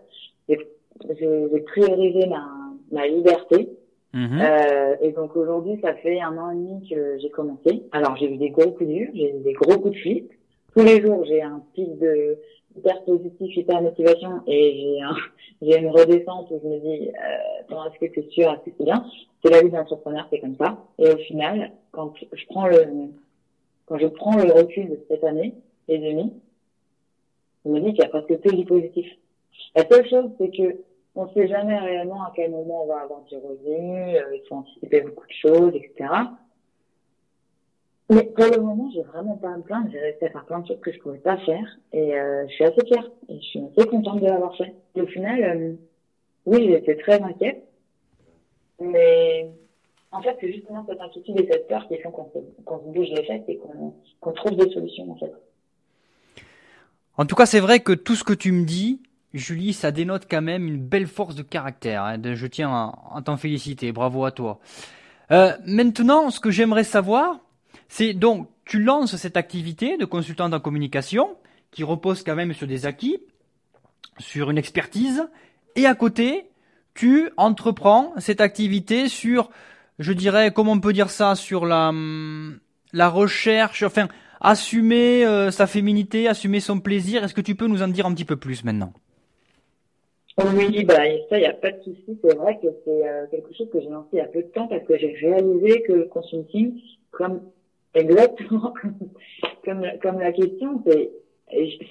[0.49, 2.47] J'ai priorisé ma,
[2.91, 3.69] ma liberté
[4.13, 4.41] Mhm.
[4.41, 7.83] Euh, et donc aujourd'hui, ça fait un an et demi que j'ai commencé.
[7.91, 10.31] Alors j'ai eu des gros coups durs, j'ai eu des gros coups de fuite.
[10.75, 12.37] Tous les jours, j'ai un pic de
[12.77, 15.15] hyper positif, hyper motivation, et j'ai un,
[15.61, 18.83] j'ai une redescente où je me dis, euh, est-ce que c'est sûr, est-ce que c'est
[18.83, 19.05] bien?
[19.43, 20.77] C'est la vie d'entrepreneur, c'est comme ça.
[20.99, 22.85] Et au final, quand je prends le,
[23.85, 25.53] quand je prends le recul de cette année
[25.87, 26.33] et demie,
[27.65, 29.07] je me dis qu'il y a presque que du positif.
[29.75, 30.77] La seule chose, c'est que
[31.15, 34.41] on ne sait jamais réellement à quel moment on va avoir du revenu, euh, il
[34.47, 36.09] faut anticiper beaucoup de choses, etc.
[38.11, 39.89] Mais pour le moment, j'ai vraiment pas à me plaindre.
[39.89, 41.65] J'ai réussi à faire plein de choses que je pouvais pas faire.
[41.93, 43.09] Et euh, je suis assez fière.
[43.29, 44.75] Et je suis assez contente de l'avoir fait.
[44.95, 45.73] Et au final, euh,
[46.45, 47.63] oui, j'étais très inquiète.
[48.81, 49.49] Mais
[50.11, 53.23] en fait, c'est justement cette inquiétude et cette peur qui font qu'on se, bouge les
[53.23, 55.31] fesses et qu'on trouve des solutions, en fait.
[57.17, 59.01] En tout cas, c'est vrai que tout ce que tu me dis,
[59.33, 62.03] Julie, ça dénote quand même une belle force de caractère.
[62.03, 62.17] Hein.
[62.33, 63.91] Je tiens à, t'en féliciter.
[63.91, 64.59] Bravo à toi.
[65.31, 67.39] Euh, maintenant, ce que j'aimerais savoir,
[67.87, 71.37] c'est donc, tu lances cette activité de consultante en communication,
[71.71, 73.19] qui repose quand même sur des acquis,
[74.19, 75.23] sur une expertise,
[75.75, 76.49] et à côté,
[76.93, 79.49] tu entreprends cette activité sur,
[79.99, 81.93] je dirais, comment on peut dire ça, sur la,
[82.91, 84.09] la recherche, enfin,
[84.41, 87.23] assumer euh, sa féminité, assumer son plaisir.
[87.23, 88.91] Est-ce que tu peux nous en dire un petit peu plus maintenant?
[90.55, 92.17] Oui, bah, ça, il n'y a pas de souci.
[92.23, 94.47] C'est vrai que c'est euh, quelque chose que j'ai lancé il y a peu de
[94.49, 96.79] temps parce que j'ai réalisé que le consulting,
[97.11, 97.41] comme
[97.93, 98.73] exactement
[99.65, 100.83] comme, comme la question,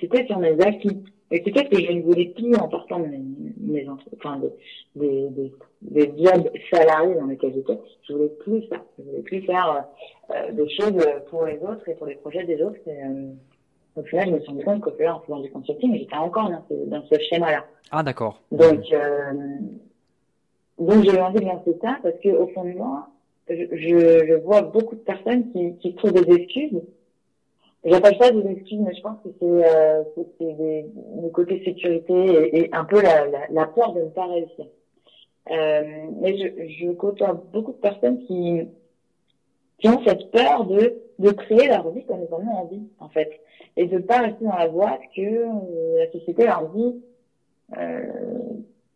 [0.01, 1.03] c'était sur mes acquis.
[1.33, 3.23] Et c'est peut-être que je ne voulais plus en partant de mes,
[3.61, 4.41] mes enfin,
[4.97, 8.85] des, des, des, jobs salariés dans lesquels j'étais, je voulais plus ça.
[8.99, 9.87] Je voulais plus faire
[10.31, 12.81] euh, des choses pour les autres et pour les projets des autres.
[12.89, 13.31] Euh,
[14.01, 16.51] au final, je me suis rendu compte que là, en faisant du consulting, j'étais encore
[16.51, 17.65] dans ce, dans ce schéma-là.
[17.91, 18.41] Ah, d'accord.
[18.51, 19.33] Donc, euh,
[20.79, 23.09] donc j'ai envie de lancer ça parce que au fond de moi,
[23.49, 26.81] je, je, vois beaucoup de personnes qui, qui trouvent des excuses.
[27.85, 30.03] J'appelle ça des excuses, mais je pense que c'est euh,
[30.39, 34.67] le côté sécurité et, et un peu la, la, la, peur de ne pas réussir.
[35.51, 35.83] Euh,
[36.21, 38.69] mais je, je côtoie beaucoup de personnes qui,
[39.79, 43.41] qui ont cette peur de, de créer leur vie comme en ont envie, en fait
[43.77, 47.03] et de pas rester dans la boîte que euh, la société leur dit
[47.77, 48.03] euh,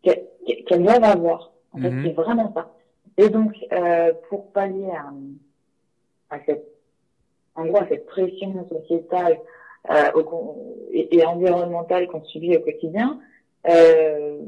[0.03, 1.53] qu'elles doivent avoir.
[1.73, 2.05] En fait, mhm.
[2.05, 2.71] c'est vraiment ça.
[3.17, 6.67] Et donc, euh, pour pallier à, à cette,
[7.55, 9.39] en gros, à cette pression sociétale
[9.91, 10.23] euh,
[10.93, 13.21] et, et, environnementale qu'on subit au quotidien,
[13.69, 14.41] euh,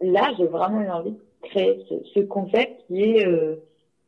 [0.00, 3.56] là, j'ai vraiment eu envie de créer ce, ce concept qui est euh,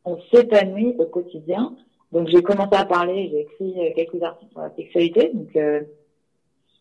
[0.03, 1.75] on s'épanouit au quotidien
[2.11, 5.31] donc j'ai commencé à parler, j'ai écrit euh, quelques articles sur la sexualité.
[5.33, 5.81] Donc euh,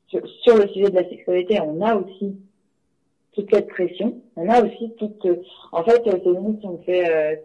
[0.09, 2.37] sur, le sujet de la sexualité, on a aussi
[3.33, 4.21] toute cette pression.
[4.37, 5.27] On a aussi toute.
[5.73, 7.37] En fait, c'est limite on fait, euh,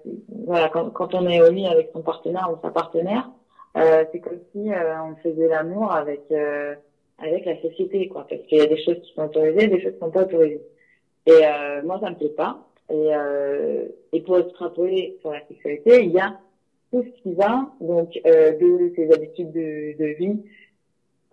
[0.45, 3.29] voilà, quand, quand, on est au lit avec son partenaire ou sa partenaire,
[3.77, 6.21] euh, c'est comme si on faisait l'amour avec
[7.17, 8.25] avec la société, quoi.
[8.29, 10.61] Parce qu'il y a des choses qui sont autorisées, des choses qui sont pas autorisées.
[11.25, 11.41] Et
[11.83, 12.59] moi, ça me plaît pas.
[12.91, 13.09] Et,
[14.13, 16.37] et pour extrapoler sur la sexualité, il y a
[16.91, 20.39] tout ce qui va, donc euh, de ses habitudes de, de vie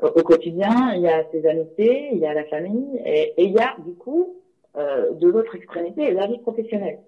[0.01, 3.53] au, quotidien, il y a ses amitiés, il y a la famille, et, et il
[3.53, 4.37] y a du coup
[4.77, 7.01] euh, de l'autre extrémité, la vie professionnelle.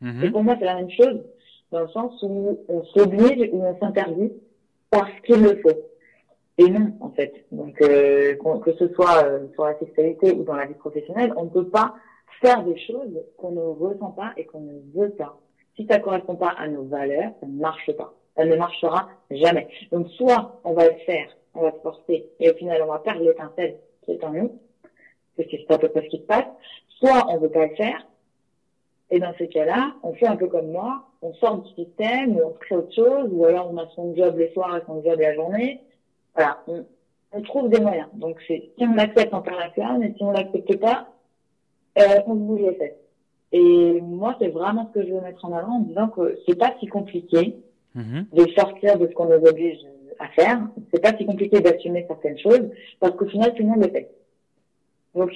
[0.00, 0.24] Mm-hmm.
[0.24, 1.20] Et pour moi, c'est la même chose,
[1.70, 4.32] dans le sens où on s'oblige ou on s'interdit
[4.90, 5.78] parce qu'il le faut.
[6.56, 7.44] Et non, en fait.
[7.52, 11.44] Donc, euh, que ce soit euh, sur la sexualité ou dans la vie professionnelle, on
[11.44, 11.94] ne peut pas
[12.40, 15.38] faire des choses qu'on ne ressent pas et qu'on ne veut pas.
[15.76, 18.12] Si ça correspond pas à nos valeurs, ça ne marche pas.
[18.36, 19.68] Ça ne marchera jamais.
[19.92, 22.98] Donc, soit on va le faire, on va se forcer, et au final, on va
[22.98, 24.58] perdre l'étincelle qui est en nous,
[25.36, 26.46] parce que c'est à peu près ce qui se passe.
[26.98, 28.06] Soit on veut pas le faire,
[29.10, 32.50] et dans ces cas-là, on fait un peu comme moi, on sort du système, on
[32.50, 35.34] crée autre chose, ou alors on a son job le soir et son job la
[35.34, 35.82] journée.
[36.34, 38.08] Voilà, on, trouve des moyens.
[38.14, 41.08] Donc, c'est si on accepte, on perd la mais si on l'accepte pas,
[41.98, 42.94] euh, on bouge les fesses.
[43.52, 46.58] Et moi, c'est vraiment ce que je veux mettre en avant en disant que c'est
[46.58, 47.56] pas si compliqué
[47.94, 48.26] mhm.
[48.32, 49.78] de sortir de ce qu'on nous oblige
[50.18, 50.68] à faire.
[50.92, 54.10] C'est pas si compliqué d'assumer certaines choses parce qu'au final, tout le monde le fait.
[55.14, 55.32] Donc,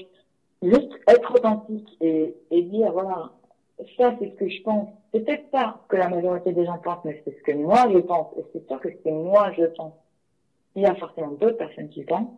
[0.62, 3.32] juste être authentique et, et dire, voilà,
[3.96, 4.88] ça, c'est ce que je pense.
[5.12, 7.88] C'est peut-être pas ce que la majorité des gens pensent, mais c'est ce que moi,
[7.92, 8.28] je pense.
[8.38, 9.94] Et c'est sûr que c'est moi, je pense.
[10.76, 12.30] Il y a forcément d'autres personnes qui pensent.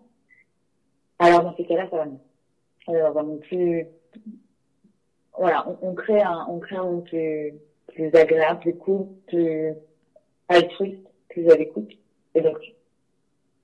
[1.19, 2.19] Alors, dans ces cas-là, ça va mieux.
[2.89, 3.87] Alors, va plus,
[5.39, 7.55] voilà, on, crée un, on crée un monde plus,
[7.89, 9.75] plus agréable, plus cool, plus
[10.49, 11.93] altruiste, plus à l'écoute.
[12.35, 12.59] Et donc,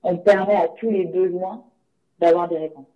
[0.03, 1.65] on permet à tous les besoins
[2.19, 2.87] d'avoir des réponses.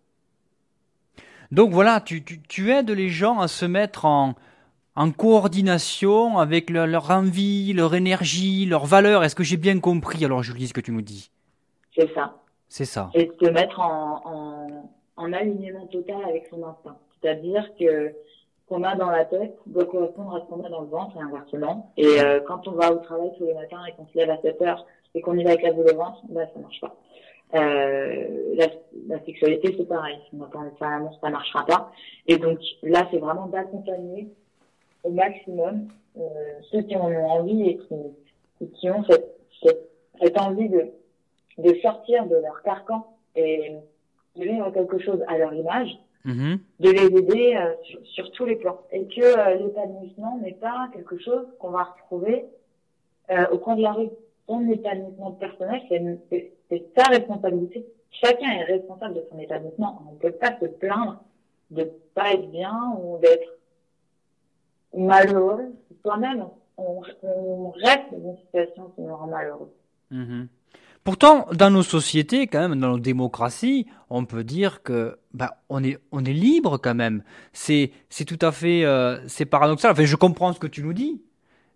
[1.53, 4.35] Donc voilà, tu, tu, tu, aides les gens à se mettre en,
[4.97, 9.23] en coordination avec leur envie, leur énergie, leurs valeurs.
[9.23, 11.31] Est-ce que j'ai bien compris alors Julie ce que tu nous dis?
[11.97, 12.37] C'est ça.
[12.69, 13.11] C'est ça.
[13.15, 16.99] Et de se mettre en, en, en alignement total avec son instinct.
[17.21, 18.13] C'est-à-dire que
[18.69, 21.21] qu'on a dans la tête doit correspondre à ce qu'on a dans le ventre et
[21.21, 21.93] inversement.
[21.97, 24.41] Et euh, quand on va au travail tous les matins et qu'on se lève à
[24.43, 26.97] 7 heures et qu'on y va avec la boule au ventre, bah, ça marche pas.
[27.55, 28.67] Euh, la,
[29.07, 30.19] la, sexualité, c'est pareil.
[30.29, 31.93] Si on de faire l'amour, ça marchera pas.
[32.27, 34.29] Et donc là, c'est vraiment d'accompagner
[35.05, 35.87] au maximum
[36.19, 36.21] euh,
[36.73, 39.89] ceux qui en ont envie et qui, qui ont cette, cette,
[40.21, 40.91] cette envie de,
[41.59, 43.77] de sortir de leur carcan et
[44.35, 45.97] de vivre quelque chose à leur image,
[46.27, 46.59] Mhm.
[46.81, 48.81] de les aider euh, sur, sur tous les plans.
[48.93, 52.45] Et que euh, l'épanouissement n'est pas quelque chose qu'on va retrouver
[53.31, 54.11] euh, au coin de la rue.
[54.49, 57.87] Son épanouissement personnel, c'est- c'est c'est sa responsabilité.
[58.11, 60.03] Chacun est responsable de son épanouissement.
[60.09, 61.23] On ne peut pas se plaindre
[61.71, 61.85] de
[62.15, 63.49] pas être bien ou d'être
[64.97, 65.73] malheureux.
[66.03, 69.73] Soi-même, on, on reste dans une situation qui nous rend malheureux.
[70.11, 70.49] Mhm.
[71.07, 75.85] Pourtant, dans nos sociétés, quand même, dans nos démocraties, on peut dire que bah, on
[75.85, 77.23] est on est libre quand même.
[77.53, 79.93] C'est c'est tout à fait euh, c'est paradoxal.
[79.93, 81.23] Enfin, je comprends ce que tu nous dis,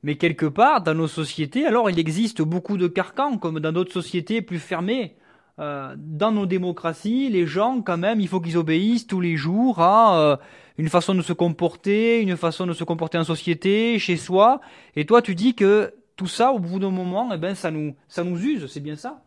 [0.03, 3.93] mais quelque part dans nos sociétés, alors il existe beaucoup de carcans comme dans d'autres
[3.93, 5.15] sociétés plus fermées.
[5.61, 9.79] Euh, dans nos démocraties, les gens quand même, il faut qu'ils obéissent tous les jours
[9.79, 10.37] à euh,
[10.77, 14.61] une façon de se comporter, une façon de se comporter en société, chez soi.
[14.97, 17.95] Et toi, tu dis que tout ça, au bout d'un moment, eh ben, ça nous,
[18.07, 19.23] ça nous use, c'est bien ça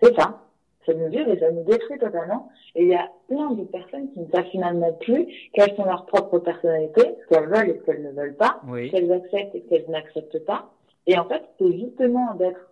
[0.00, 0.38] C'est ça.
[0.86, 2.50] Ça nous use et ça nous détruit totalement.
[2.76, 6.06] Et il y a plein de personnes qui ne savent finalement plus quelles sont leurs
[6.06, 8.86] propres personnalités, ce qu'elles veulent et ce qu'elles ne veulent pas, Oui.
[8.86, 10.70] ce qu'elles acceptent et ce qu'elles n'acceptent pas.
[11.08, 12.70] Et en fait, c'est justement d'être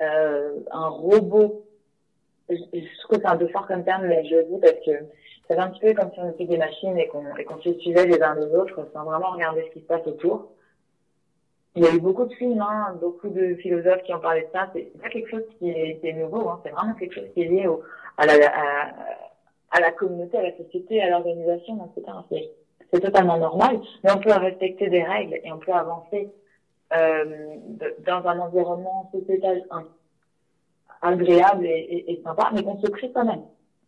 [0.00, 1.64] euh, un robot.
[2.48, 4.78] Je, je trouve que c'est un peu fort comme terme, mais je le dis parce
[4.86, 5.04] que
[5.48, 7.72] c'est un petit peu comme si on était des machines et qu'on et qu'on se
[7.80, 10.52] suivait les uns les autres sans vraiment regarder ce qui se passe autour.
[11.74, 14.46] Il y a eu beaucoup de films, hein, beaucoup de philosophes qui ont parlé de
[14.52, 14.68] ça.
[14.74, 16.60] C'est pas quelque chose qui est, qui est nouveau, hein.
[16.64, 17.82] c'est vraiment quelque chose qui est lié au,
[18.18, 18.90] à, la, à,
[19.70, 22.16] à la communauté, à la société, à l'organisation, etc.
[22.30, 22.50] C'est
[22.94, 26.30] c'est totalement normal, mais on peut respecter des règles et on peut avancer
[26.94, 27.24] euh,
[27.68, 29.84] de- dans un environnement sociétal hein,
[31.00, 33.44] agréable et, et, et sympa, mais qu'on se crée quand même.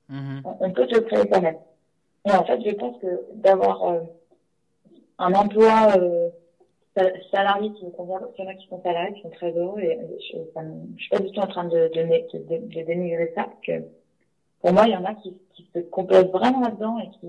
[0.08, 0.40] Mhm.
[0.46, 1.58] On, on peut se créer quand même.
[2.26, 4.00] Et en fait, je pense que d'avoir euh,
[5.18, 6.30] un emploi euh,
[6.96, 9.30] sa- salarié qui me convient, parce qu'il y en a qui sont salariés, qui sont
[9.30, 10.38] très heureux, et je,
[10.96, 13.44] je suis pas du tout en train de, de, né- de, de- de dénigrer ça,
[13.44, 13.82] parce que
[14.60, 17.28] pour moi, il y en a qui, qui se complaisent vraiment là-dedans et qui,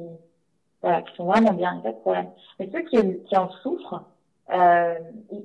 [0.82, 2.30] voilà, qui sont vraiment bien, il n'y a pas de problème.
[2.60, 4.04] Mais ceux qui, qui en souffrent,
[4.51, 4.95] euh,
[5.32, 5.43] ils,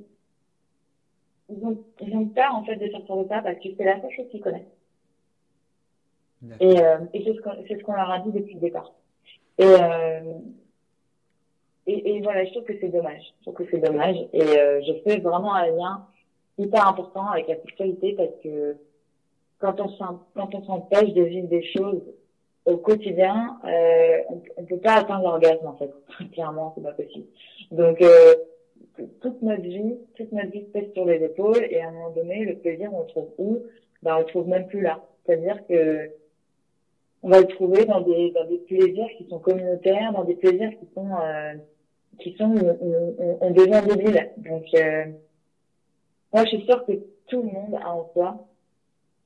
[1.49, 4.01] ils ont, ils ont peur, en fait, de sortir de ça parce que c'est la
[4.01, 4.63] seule chose qu'ils connaissent.
[6.61, 8.93] Et, euh, et c'est ce qu'on c'est ce qu'on leur a dit depuis le départ.
[9.59, 10.21] Et, euh,
[11.93, 13.23] et, voilà, je trouve que c'est dommage.
[13.41, 14.17] Je trouve que c'est dommage.
[14.33, 16.07] Et euh, je fais vraiment un lien
[16.59, 18.77] hyper important avec la sexualité parce que
[19.59, 22.03] quand on s'empêche de vivre des choses
[22.67, 25.91] au quotidien, euh, on, on peut pas atteindre l'orgasme en fait.
[26.33, 27.27] Clairement, c'est pas possible.
[27.71, 28.35] Donc euh,
[29.21, 32.11] toute notre vie, toute notre vie se pèse sur les épaules et à un moment
[32.11, 33.63] donné, le plaisir, on le trouve où?
[34.03, 35.03] Ben, on le trouve même plus là.
[35.25, 36.11] C'est-à-dire que
[37.23, 40.71] on va le trouver dans des dans des plaisirs qui sont communautaires, dans des plaisirs
[40.71, 41.09] qui sont
[42.23, 44.31] qui sont on, on, on devient débile.
[44.39, 45.07] Donc euh,
[46.33, 46.93] moi, je suis sûre que
[47.27, 48.47] tout le monde a en soi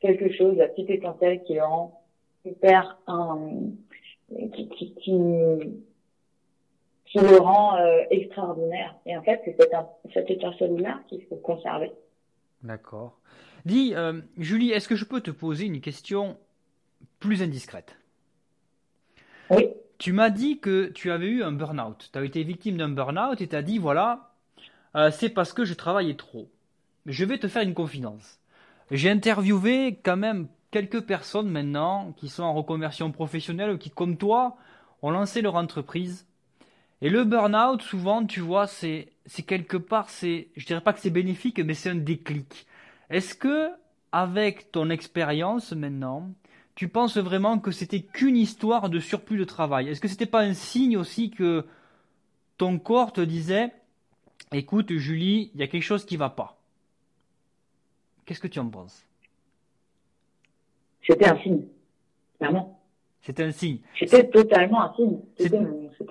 [0.00, 2.00] quelque chose, la petite étincelle qui le rend
[2.44, 2.98] super,
[4.54, 5.12] qui, qui, qui,
[7.06, 8.94] qui le rend euh, extraordinaire.
[9.06, 9.72] Et en fait, c'est cette,
[10.12, 11.90] cette étincelle-là qu'il faut conserver.
[12.62, 13.18] D'accord.
[13.64, 16.36] Dis, euh, Julie, est-ce que je peux te poser une question
[17.18, 17.96] plus indiscrète?
[19.50, 19.70] Oui.
[19.98, 22.10] Tu m'as dit que tu avais eu un burn-out.
[22.12, 24.32] Tu as été victime d'un burn-out et tu as dit, voilà,
[24.96, 26.50] euh, c'est parce que je travaillais trop.
[27.06, 28.40] Je vais te faire une confidence.
[28.90, 34.16] J'ai interviewé quand même quelques personnes maintenant qui sont en reconversion professionnelle ou qui, comme
[34.16, 34.56] toi,
[35.02, 36.26] ont lancé leur entreprise.
[37.00, 41.00] Et le burn-out, souvent, tu vois, c'est, c'est quelque part, c'est, je dirais pas que
[41.00, 42.66] c'est bénéfique, mais c'est un déclic.
[43.10, 43.70] Est-ce que,
[44.12, 46.30] avec ton expérience maintenant,
[46.74, 49.88] tu penses vraiment que c'était qu'une histoire de surplus de travail?
[49.88, 51.64] Est-ce que c'était pas un signe aussi que
[52.58, 53.72] ton corps te disait,
[54.52, 56.56] écoute, Julie, il y a quelque chose qui va pas
[58.24, 59.06] Qu'est-ce que tu en penses?
[61.06, 61.66] C'était un signe,
[62.38, 62.80] clairement.
[63.20, 63.78] C'était un signe.
[63.98, 65.18] C'était totalement un signe.
[65.38, 65.58] C'était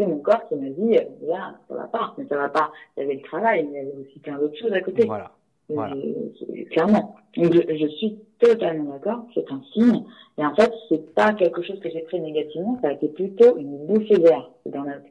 [0.06, 2.14] mon, corps qui m'a dit, là, ça va pas.
[2.18, 2.72] Mais ça va pas.
[2.96, 5.06] Il y avait le travail, mais il y avait aussi plein d'autres choses à côté.
[5.06, 5.32] Voilà.
[5.70, 5.96] Voilà.
[5.96, 7.16] Euh, clairement.
[7.38, 9.26] Donc, je, je suis totalement d'accord.
[9.34, 10.04] C'est un signe.
[10.38, 12.78] Et en fait, c'est pas quelque chose que j'ai pris négativement.
[12.82, 15.04] Ça a été plutôt une bouffée d'air, ce burn-out.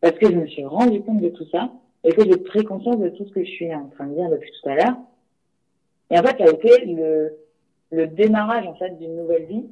[0.00, 1.70] Parce que je me suis rendu compte de tout ça.
[2.04, 4.30] et que j'ai pris conscience de tout ce que je suis en train de dire
[4.30, 4.96] depuis tout à l'heure.
[6.10, 7.36] Et en fait, ça a été le,
[7.90, 9.66] le démarrage en fait d'une nouvelle vie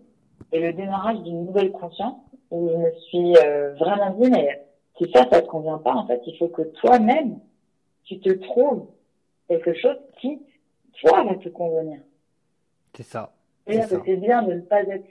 [0.53, 2.17] et le démarrage d'une nouvelle conscience
[2.51, 4.65] où je me suis euh, vraiment dit mais
[4.97, 7.39] si ça ça te convient pas en fait il faut que toi-même
[8.05, 8.87] tu te trouves
[9.49, 10.41] quelque chose qui
[11.01, 12.01] toi va te convenir.
[12.95, 13.33] C'est ça.
[13.67, 15.07] C'est bien de ne pas être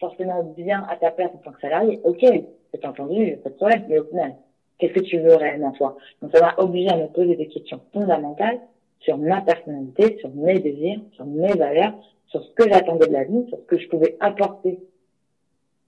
[0.00, 2.00] forcément bien à ta place en tant que salarié.
[2.04, 2.24] Ok
[2.70, 4.34] c'est entendu pas de problème mais au final
[4.78, 5.96] qu'est-ce que tu veux réellement toi?
[6.22, 8.60] Donc ça m'a obligé à me poser des questions fondamentales
[9.00, 11.94] sur ma personnalité, sur mes désirs, sur mes valeurs,
[12.26, 14.78] sur ce que j'attendais de la vie, sur ce que je pouvais apporter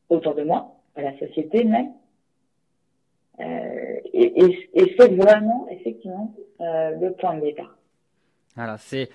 [0.08, 1.92] autour de moi, à la société même.
[3.40, 7.74] Euh, et, et, et c'est vraiment, effectivement, le point de départ.
[8.56, 9.10] Voilà, c'est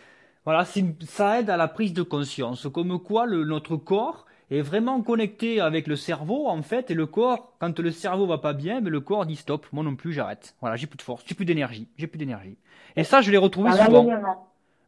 [0.46, 5.02] voilà, ça aide à la prise de conscience, comme quoi le, notre corps est vraiment
[5.02, 8.80] connecté avec le cerveau en fait, et le corps, quand le cerveau va pas bien,
[8.80, 10.56] mais le corps dit stop, moi non plus, j'arrête.
[10.62, 12.58] Voilà, j'ai plus de force, j'ai plus d'énergie, j'ai plus d'énergie.
[12.96, 14.08] Et ça, je l'ai retrouvé souvent.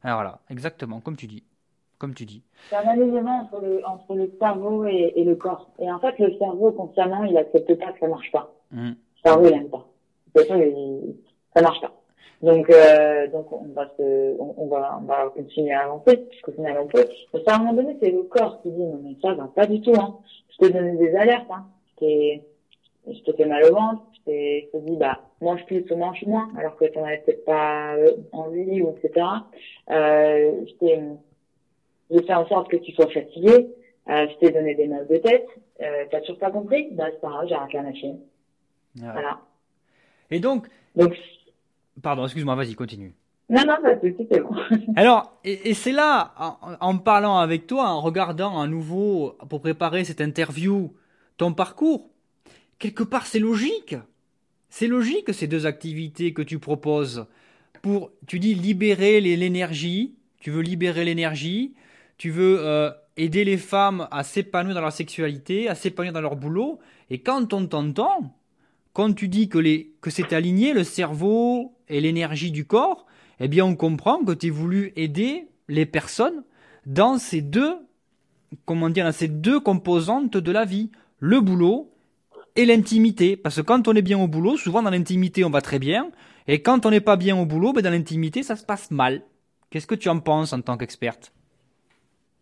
[0.04, 1.43] Ah, voilà, exactement, comme tu dis.
[1.98, 2.43] Comme tu dis.
[2.70, 5.72] C'est un alignement entre le, entre le cerveau et, et, le corps.
[5.80, 8.54] Et en fait, le cerveau, consciemment, il accepte pas que ça marche pas.
[8.72, 8.89] Mmh.
[8.89, 9.88] Le cerveau, il aime pas.
[10.36, 11.15] Il,
[11.56, 11.96] ça marche pas.
[12.41, 16.52] Donc, euh, donc on va se, on, on, va, on va continuer à avancer, puisqu'au
[16.52, 17.06] final on peut.
[17.34, 19.65] Mais à un moment donné, c'est le corps qui dit non mais ça va pas
[19.65, 19.93] du tout.
[20.00, 20.17] Hein.
[20.52, 21.50] Je te donne des alertes.
[21.50, 21.65] Hein.
[22.00, 22.38] Je,
[23.12, 24.04] je te fais mal au ventre.
[24.28, 27.45] Je te dis bah mange plus ou mange moins, alors que tu n'en avais peut-être
[27.45, 27.95] pas
[28.32, 29.26] envie ou etc.
[29.89, 31.00] Euh, je t'ai,
[32.12, 33.69] je fais en sorte que tu sois fatigué.
[34.10, 35.47] Euh, je t'ai donné des mal de tête.
[35.82, 36.89] Euh, T'as toujours pas compris?
[36.91, 38.19] Bah c'est pas grave, j'arrête la machine.
[38.95, 39.39] Voilà.
[40.32, 41.13] Et donc, donc
[42.01, 43.13] Pardon, excuse-moi, vas-y, continue.
[43.49, 44.55] Non, non, c'est bon.
[44.95, 46.33] Alors, et, c'est là,
[46.81, 50.93] en, parlant avec toi, en regardant à nouveau, pour préparer cette interview,
[51.38, 52.10] ton parcours,
[52.77, 53.95] quelque part c'est logique.
[54.69, 57.25] C'est logique ces deux activités que tu proposes
[57.81, 61.73] pour, tu dis, libérer l'énergie, tu veux libérer l'énergie,
[62.17, 66.36] tu veux euh, aider les femmes à s'épanouir dans leur sexualité, à s'épanouir dans leur
[66.36, 66.79] boulot,
[67.10, 68.36] et quand on t'entend,
[68.97, 73.05] quand tu dis que, les, que c'est aligné le cerveau et l'énergie du corps,
[73.39, 76.43] eh bien on comprend que tu as voulu aider les personnes
[76.88, 77.75] dans ces deux,
[78.65, 81.93] comment dire, dans ces deux composantes de la vie, le boulot
[82.55, 83.38] et l'intimité.
[83.38, 86.10] Parce que quand on est bien au boulot, souvent dans l'intimité on va très bien,
[86.47, 89.21] et quand on n'est pas bien au boulot, ben dans l'intimité ça se passe mal.
[89.69, 91.31] Qu'est-ce que tu en penses en tant qu'experte?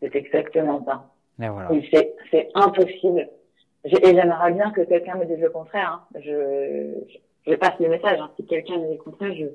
[0.01, 1.11] C'est exactement ça.
[1.37, 1.69] voilà.
[2.31, 3.27] C'est impossible
[3.85, 6.01] et j'aimerais bien que quelqu'un me dise le contraire.
[6.15, 6.19] Hein.
[6.19, 6.93] Je,
[7.47, 8.19] je, passe le message.
[8.19, 8.31] Hein.
[8.35, 9.45] Si quelqu'un me dit le contraire, je,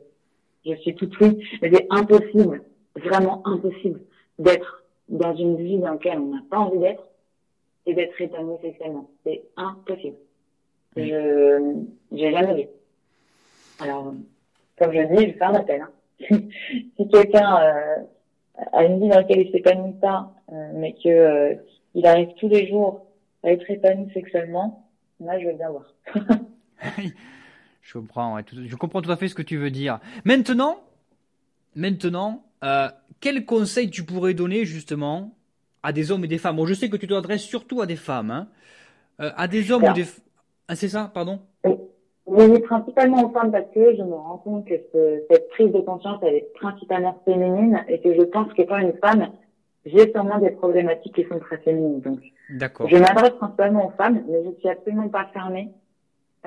[0.71, 1.43] je suis tout oui.
[1.61, 2.63] Mais c'est impossible,
[2.97, 4.01] vraiment impossible,
[4.39, 7.03] d'être dans une vie dans laquelle on n'a pas envie d'être
[7.87, 9.11] et d'être épanoui sexuellement.
[9.25, 10.17] C'est impossible.
[10.97, 12.69] Je j'ai jamais vu.
[13.81, 14.15] Alors,
[14.79, 15.81] comme je dis, je fais un appel.
[15.81, 15.91] Hein.
[16.97, 17.97] si quelqu'un euh,
[18.73, 21.55] a une vie dans laquelle il s'épanouit pas, euh, mais que euh,
[21.95, 23.07] il arrive tous les jours
[23.43, 24.89] à être épanoui sexuellement,
[25.21, 25.95] là, je veux bien voir.
[27.83, 30.01] je comprends, je comprends tout à fait ce que tu veux dire.
[30.25, 30.79] Maintenant,
[31.75, 32.89] maintenant, euh,
[33.21, 35.35] quel conseil tu pourrais donner justement
[35.83, 36.57] à des hommes et des femmes?
[36.57, 38.49] Bon, je sais que tu t'adresses surtout à des femmes, hein.
[39.21, 40.05] euh, à des hommes ou des
[40.71, 41.41] ah, c'est ça, pardon?
[42.27, 44.75] Oui, principalement aux femmes parce que je me rends compte que
[45.29, 48.97] cette prise de conscience elle est principalement féminine et que je pense que quand une
[49.03, 49.33] femme
[49.85, 52.01] j'ai sûrement des problématiques qui sont très féminines.
[52.01, 52.21] Donc,
[52.89, 55.71] je m'adresse principalement aux femmes, mais je suis absolument pas fermée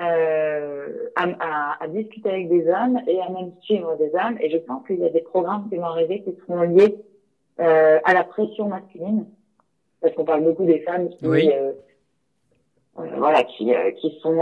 [0.00, 4.36] euh, à, à, à, discuter avec des hommes et à même suivre des hommes.
[4.40, 6.96] Et je pense qu'il y a des programmes qui vont arriver qui seront liés
[7.60, 9.26] euh, à la pression masculine,
[10.00, 11.72] parce qu'on parle beaucoup des femmes qui, euh,
[12.98, 14.40] euh, voilà, qui, euh, qui sont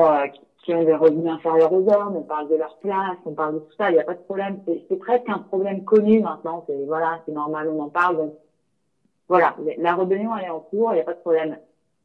[0.65, 3.59] qui ont des revenus inférieurs aux hommes, on parle de leur place, on parle de
[3.59, 4.61] tout ça, il n'y a pas de problème.
[4.89, 6.65] C'est presque un problème connu maintenant.
[6.69, 8.17] C'est voilà, c'est normal, on en parle.
[8.17, 8.35] Donc
[9.33, 11.57] voilà, la rébellion elle est en cours, il n'y a pas de problème.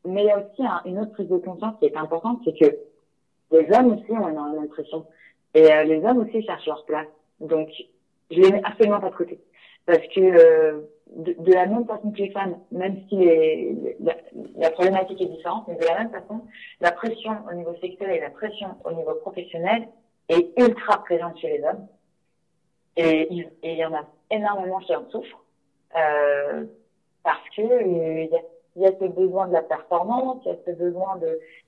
[0.06, 2.74] Mais il y a aussi une autre prise de conscience qui est importante, c'est que
[3.52, 5.06] les hommes aussi ont une impression.
[5.54, 7.10] Et euh, les hommes aussi cherchent leur place.
[7.42, 7.68] Donc,
[8.32, 9.42] je les mets absolument pas de côté.
[9.86, 10.84] Parce que euh,
[11.18, 13.30] de, la même façon que les femmes, même si
[14.00, 16.40] la, problématique est différente, mais de la même façon,
[16.80, 19.90] la pression au niveau sexuel et la pression au niveau professionnel
[20.30, 21.88] est ultra présente chez les hommes.
[22.96, 23.28] Et,
[23.64, 25.44] il y en a énormément qui en souffrent.
[25.98, 26.66] Euh,
[27.24, 28.28] parce que euh,
[28.76, 31.20] il y, a, ce besoin de la performance, il y a ce besoin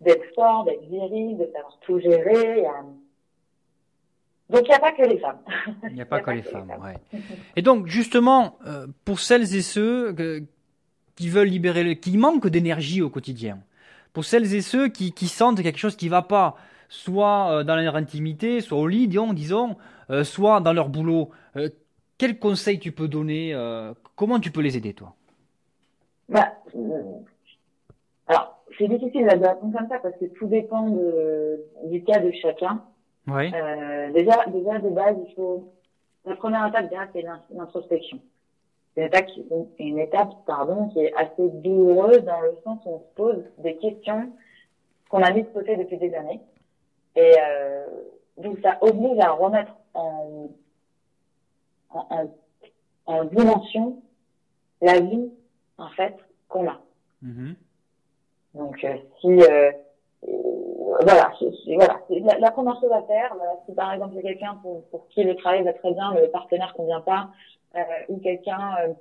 [0.02, 2.64] d'être fort, d'être viril, de savoir tout gérer.
[4.50, 5.40] Donc il n'y a pas que les femmes.
[5.90, 7.20] Il n'y a, pas, que, les femmes, ouais.
[7.56, 10.16] Et donc justement, euh, pour celles et ceux
[11.16, 13.60] qui veulent libérer, le, qui manquent d'énergie au quotidien,
[14.14, 16.56] pour celles et ceux qui, qui sentent quelque chose qui va pas,
[16.90, 19.78] soit dans leur intimité, soit au lit, disons, disons
[20.24, 21.30] soit dans leur boulot.
[22.18, 23.54] quel conseil tu peux donner
[24.16, 25.16] Comment tu peux les aider, toi?
[26.30, 26.54] Bah,
[28.28, 32.32] Alors, c'est difficile de répondre comme ça parce que tout dépend de, du cas de
[32.32, 32.84] chacun.
[33.28, 33.52] Oui.
[34.14, 35.72] déjà, déjà, de base, il faut...
[36.26, 38.20] La première étape, déjà, c'est l'introspection
[38.96, 39.44] c'est une étape, qui,
[39.80, 43.76] une étape pardon, qui est assez douloureuse dans le sens où on se pose des
[43.78, 44.32] questions
[45.10, 46.42] qu'on a mis de côté depuis des années.
[47.16, 47.86] Et euh,
[48.38, 50.50] donc ça oblige à remettre en,
[51.90, 52.30] en,
[53.06, 54.02] en, dimension
[54.82, 55.32] la vie
[55.80, 56.16] en fait
[56.48, 56.80] qu'on a.
[57.24, 57.56] Mm-hmm.
[58.56, 59.72] Donc euh, si euh,
[61.02, 61.32] voilà,
[61.76, 64.84] voilà, la, la, première chose à faire, si par exemple il y a quelqu'un pour,
[64.90, 67.30] pour qui le travail va très bien, mais le partenaire convient pas,
[67.76, 68.94] euh, ou quelqu'un euh,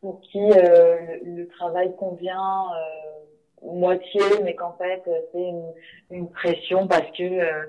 [0.00, 2.66] pour qui euh, le, travail convient
[3.62, 5.02] moitié, mais qu'en fait
[5.32, 5.72] c'est une,
[6.10, 7.66] une, pression parce que euh,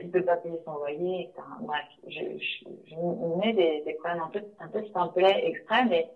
[0.00, 1.42] il peut pas payer son loyer, etc.
[1.60, 6.08] Bref, je, je, je mets des, des problèmes un peu un peu simplets, extrêmes, mais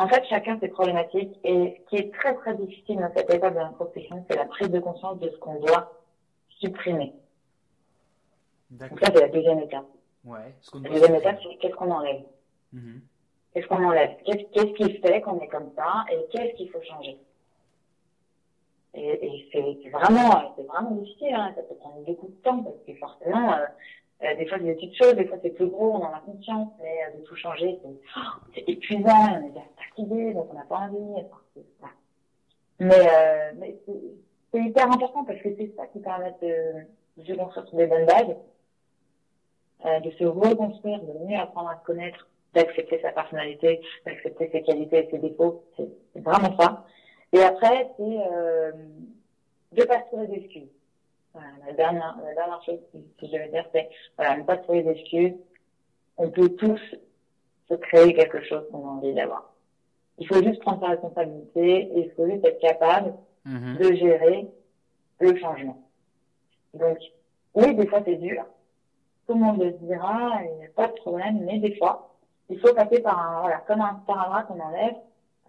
[0.00, 3.52] en fait chacun ses problématiques et ce qui est très très difficile dans cette étape
[3.52, 5.92] de l'introspection, c'est la prise de conscience de ce qu'on doit
[6.48, 7.12] supprimer.
[8.70, 9.84] Donc ça c'est la deuxième étape.
[10.24, 10.54] Ouais.
[10.62, 12.22] Ce la deuxième étape, c'est qu'est-ce qu'on enlève?
[12.74, 13.00] Mm-hmm.
[13.52, 14.16] Qu'est-ce qu'on enlève?
[14.24, 17.18] Qu'est-ce qui fait qu'on est comme ça Et qu'est-ce qu'il faut changer?
[18.94, 21.34] Et, et c'est vraiment, c'est vraiment difficile.
[21.34, 21.52] Hein.
[21.54, 23.66] Ça peut prendre beaucoup de temps parce que forcément, euh,
[24.22, 26.20] euh, des fois c'est des petites choses, des fois c'est plus gros, on en a
[26.20, 30.54] conscience, mais euh, de tout changer, c'est oh, épuisant, on est déjà fatigué, donc on
[30.54, 31.24] n'a pas envie.
[31.80, 31.92] Enfin,
[32.78, 33.76] mais, euh, mais
[34.52, 38.06] c'est hyper important parce que c'est ça qui permet de, de construire sur des bonnes
[38.06, 38.36] bases
[39.86, 44.62] euh, de se reconstruire, de mieux apprendre à se connaître, d'accepter sa personnalité, d'accepter ses
[44.62, 45.64] qualités et ses défauts.
[45.76, 46.84] C'est vraiment ça.
[47.32, 48.72] Et après, c'est euh,
[49.72, 50.68] de pas se trouver d'excuses.
[51.32, 54.82] Voilà, la dernière, la dernière chose que je vais dire, c'est voilà, ne pas trouver
[54.82, 55.34] d'excuses.
[56.16, 56.80] On peut tous
[57.68, 59.52] se créer quelque chose qu'on a envie d'avoir.
[60.18, 63.14] Il faut juste prendre sa responsabilité et il faut juste être capable
[63.46, 63.78] mm-hmm.
[63.78, 64.48] de gérer
[65.20, 65.82] le changement.
[66.74, 66.98] Donc,
[67.54, 68.44] oui, des fois c'est dur,
[69.26, 72.16] tout le monde le dira, il n'y a pas de problème, mais des fois,
[72.48, 74.96] il faut passer par un, voilà, comme un sparadrap qu'on enlève,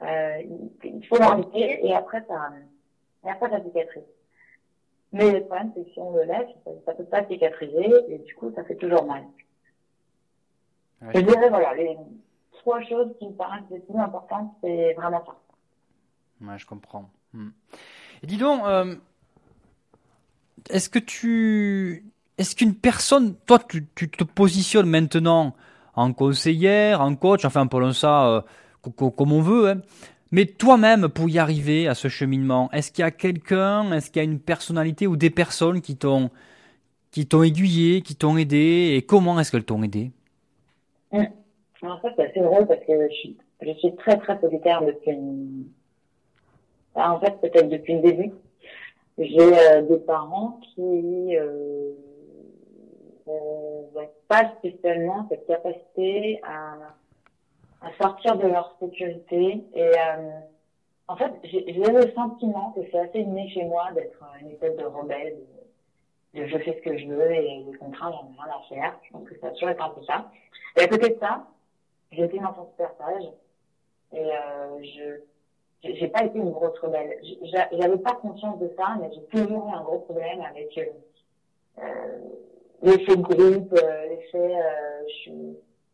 [0.03, 0.41] euh,
[0.83, 2.49] il faut l'enlever et après ça,
[3.25, 4.03] et après ça cicatrise.
[5.13, 6.47] Mais le problème, c'est que si on le laisse,
[6.85, 9.23] ça, ne peut pas cicatriser et du coup, ça fait toujours mal.
[11.13, 11.97] Je dirais, voilà, les
[12.53, 15.35] trois choses qui me paraissent les plus importantes, c'est vraiment ça.
[16.45, 17.09] Ouais, je comprends.
[17.33, 17.49] Hmm.
[18.23, 18.95] Et dis donc, euh,
[20.69, 22.05] est-ce que tu,
[22.37, 25.55] est-ce qu'une personne, toi, tu, te positionnes maintenant
[25.95, 28.41] en conseillère, en coach, enfin, appelons ça euh,
[28.81, 29.81] comme on veut, hein.
[30.31, 34.21] Mais toi-même, pour y arriver à ce cheminement, est-ce qu'il y a quelqu'un, est-ce qu'il
[34.21, 36.29] y a une personnalité ou des personnes qui t'ont
[37.11, 40.11] qui t'ont aiguillé, qui t'ont aidé, et comment est-ce qu'elles t'ont aidé?
[41.11, 41.23] Mmh.
[41.81, 43.09] Alors ça, c'est assez drôle parce que
[43.61, 45.17] je suis, très très solitaire depuis
[46.95, 48.31] en fait, peut-être depuis le début.
[49.17, 51.37] J'ai euh, des parents qui...
[51.37, 51.91] Euh
[53.27, 56.75] n'ont pas spécialement cette capacité à,
[57.81, 59.63] à sortir de leur sécurité.
[59.73, 60.39] Et euh,
[61.07, 64.85] en fait, j'ai le sentiment que c'est assez inné chez moi d'être une espèce de
[64.85, 65.37] rebelle,
[66.33, 68.99] de, je fais ce que je veux et les contraintes, j'en ai rien à faire.
[69.03, 70.31] Je pense ça a toujours été un peu ça.
[70.77, 71.47] Et à côté de ça,
[72.11, 73.25] j'ai été une enfant super sage
[74.13, 75.21] et euh, je
[75.83, 77.17] j'ai pas été une grosse rebelle.
[77.71, 80.85] J'avais pas conscience de ça, mais j'ai toujours eu un gros problème avec euh,
[81.79, 82.19] euh
[82.83, 85.31] l'effet groupe, euh, l'effet, euh, je,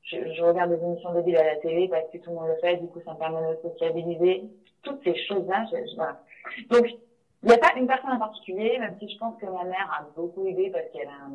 [0.10, 2.56] je, je, regarde des émissions de à la télé parce que tout le monde le
[2.56, 4.44] fait, du coup ça me permet de sociabiliser.
[4.84, 6.20] Toutes ces choses-là, je, voilà.
[6.70, 6.88] Donc,
[7.44, 10.00] il n'y a pas une personne en particulier, même si je pense que ma mère
[10.00, 11.28] a beaucoup aidé parce qu'elle a,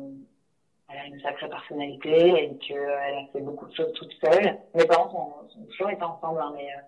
[0.89, 4.57] elle a une sacrée personnalité et qu'elle a fait beaucoup de choses toute seule.
[4.73, 6.81] Mes parents sont, sont toujours été ensemble, hein, mais euh,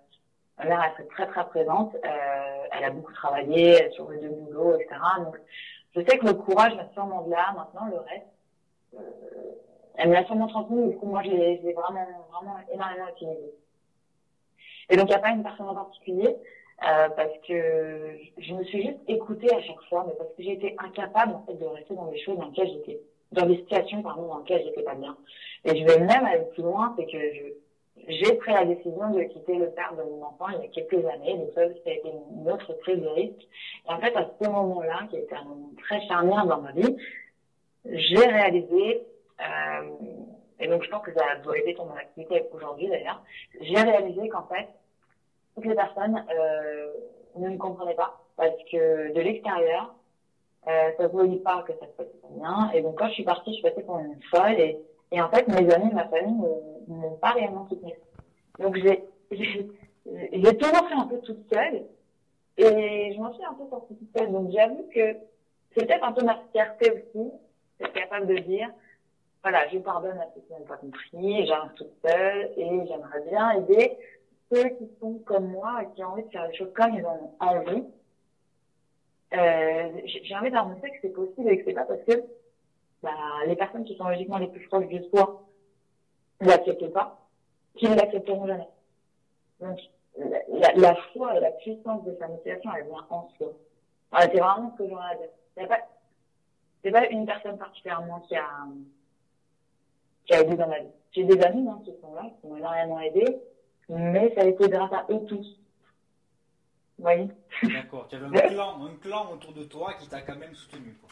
[0.59, 1.95] ma mère elle est très très présente.
[1.95, 4.95] Euh, elle a beaucoup travaillé sur le deux boulots, etc.
[5.19, 5.37] Donc,
[5.95, 7.53] je sais que le courage va sûrement de là.
[7.55, 8.27] Maintenant, le reste,
[8.95, 8.99] euh,
[9.97, 13.53] elle me l'a sûrement transmis, du coup, moi, je l'ai vraiment, vraiment énormément utilisé.
[14.89, 16.35] Et donc, il n'y a pas une personne en particulier,
[16.87, 20.75] euh, parce que je me suis juste écoutée à chaque fois, mais parce que j'étais
[20.77, 22.99] incapable, en fait, de rester dans des choses dans lesquelles j'étais,
[23.31, 25.15] dans des situations, pardon, dans lesquelles j'étais pas bien.
[25.63, 27.17] Et je vais même aller plus loin, c'est que
[28.07, 31.05] j'ai pris la décision de quitter le père de mon enfant il y a quelques
[31.07, 33.47] années, donc ça, ça a été une autre prise de risque.
[33.87, 36.95] Et en fait, à ce moment-là, qui été un moment très charnière dans ma vie,
[37.85, 39.05] j'ai réalisé,
[40.59, 43.21] et donc je pense que ça doit aider ton activité aujourd'hui d'ailleurs,
[43.61, 44.67] j'ai réalisé qu'en fait,
[45.55, 46.93] toutes les personnes euh,
[47.35, 49.93] ne me comprenaient pas parce que de l'extérieur,
[50.67, 52.71] Euh, ça voyait pas que ça se passait pas bien.
[52.73, 54.59] Et donc, quand je suis partie, je suis passée pour une folle.
[54.59, 54.81] Et,
[55.11, 56.41] et en fait, mes amis, ma famille
[56.87, 57.99] ne m'ont pas réellement soutenue.
[58.57, 59.05] Donc, j'ai,
[60.41, 61.85] j'ai toujours fait un peu toute seule.
[62.57, 64.31] Et je m'en suis un peu sortie toute seule.
[64.31, 65.05] Donc, j'avoue que
[65.71, 67.23] c'est peut-être un peu ma fierté aussi,
[67.77, 68.69] d'être capable de dire,
[69.45, 73.51] voilà, je pardonne à ceux qui n'ont pas compris, j'arrive toute seule et j'aimerais bien
[73.51, 73.95] aider
[74.51, 77.05] ceux qui sont comme moi et qui ont envie de faire les choses comme ils
[77.05, 77.83] ont envie.
[79.35, 82.23] Euh, j'ai envie de que c'est possible et que c'est pas parce que
[83.03, 83.11] bah,
[83.45, 85.43] les personnes qui sont logiquement les plus proches de soi
[86.41, 87.19] ne l'acceptent pas,
[87.75, 88.67] qu'ils ne l'accepteront jamais.
[89.59, 89.77] Donc,
[90.75, 93.53] la, foi et la puissance de sa motivation, elle vient en soi.
[94.21, 95.29] C'est vraiment ce que j'aurais à dire.
[95.55, 95.81] C'est pas,
[96.91, 98.49] pas une personne particulièrement qui a,
[100.25, 100.87] qui a aidé dans ma vie.
[101.11, 103.37] J'ai des amis hein, qui sont là, qui m'ont énormément aidé,
[103.89, 105.59] mais ça a été grâce à eux tous.
[106.97, 107.27] Voyez?
[107.63, 110.95] D'accord, tu avais un clan, un clan autour de toi qui t'a quand même soutenu.
[111.01, 111.09] Quoi.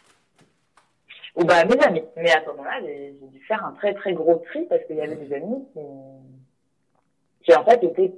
[1.36, 2.04] Ou bah mes amis.
[2.16, 5.02] Mais à ce moment-là, j'ai dû faire un très très gros tri parce qu'il y
[5.02, 5.80] avait des amis qui,
[7.44, 8.14] qui en fait étaient,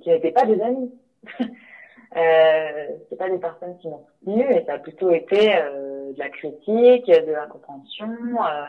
[0.00, 0.92] qui n'étaient pas des amis.
[2.16, 6.18] euh, c'est pas des personnes qui m'ont soutenu, et ça a plutôt été euh, de
[6.18, 8.08] la critique, de la compréhension.
[8.08, 8.64] Euh,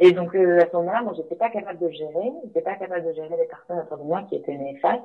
[0.00, 3.06] et donc euh, à ce moment-là, moi, j'étais pas capable de gérer, j'étais pas capable
[3.06, 5.02] de gérer les personnes autour de moi qui étaient néfastes.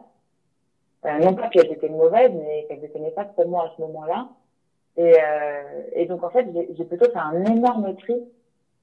[1.05, 4.29] Euh, non pas qu'elles étaient mauvaises, mais qu'elles étaient néfastes pour moi à ce moment-là.
[4.95, 8.15] Et, euh, et donc en fait, j'ai plutôt fait un énorme tri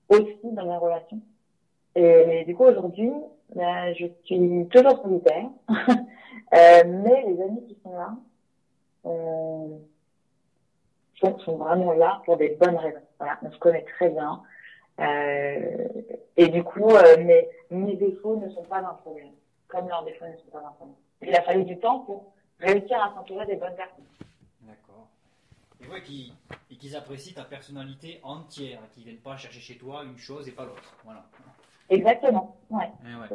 [0.09, 1.21] aussi dans mes relations.
[1.95, 3.13] Et, du coup aujourd'hui,
[3.55, 8.15] ben, je suis toujours solitaire, euh, mais les amis qui sont là
[9.03, 9.81] sont,
[11.39, 12.99] sont vraiment là pour des bonnes raisons.
[13.19, 14.43] Voilà, on se connaît très bien.
[15.01, 15.89] Euh,
[16.37, 19.33] et du coup, euh, mes, mes défauts ne sont pas un problème,
[19.69, 20.97] comme leurs défauts ne sont pas un problème.
[21.23, 24.05] Il a fallu du temps pour réussir à s'entourer des bonnes personnes.
[24.63, 25.09] D'accord.
[25.83, 26.33] Et ouais, qu'ils
[26.79, 30.65] qu apprécient ta personnalité entière, qu'ils viennent pas chercher chez toi une chose et pas
[30.65, 30.97] l'autre.
[31.05, 31.25] Voilà.
[31.89, 32.89] Exactement, ouais,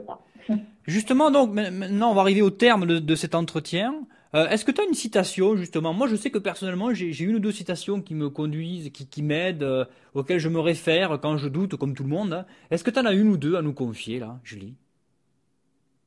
[0.07, 0.55] ça.
[0.83, 4.05] Justement, donc, maintenant, on va arriver au terme de, de cet entretien.
[4.35, 5.93] Euh, Est-ce que tu as une citation, justement?
[5.93, 9.23] Moi, je sais que personnellement, j'ai une ou deux citations qui me conduisent, qui, qui
[9.23, 12.33] m'aident, euh, auxquelles je me réfère quand je doute, comme tout le monde.
[12.33, 12.45] Hein.
[12.69, 14.75] Est-ce que tu en as une ou deux à nous confier, là, Julie?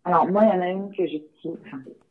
[0.05, 1.57] Alors, moi, il y en a une que j'utilise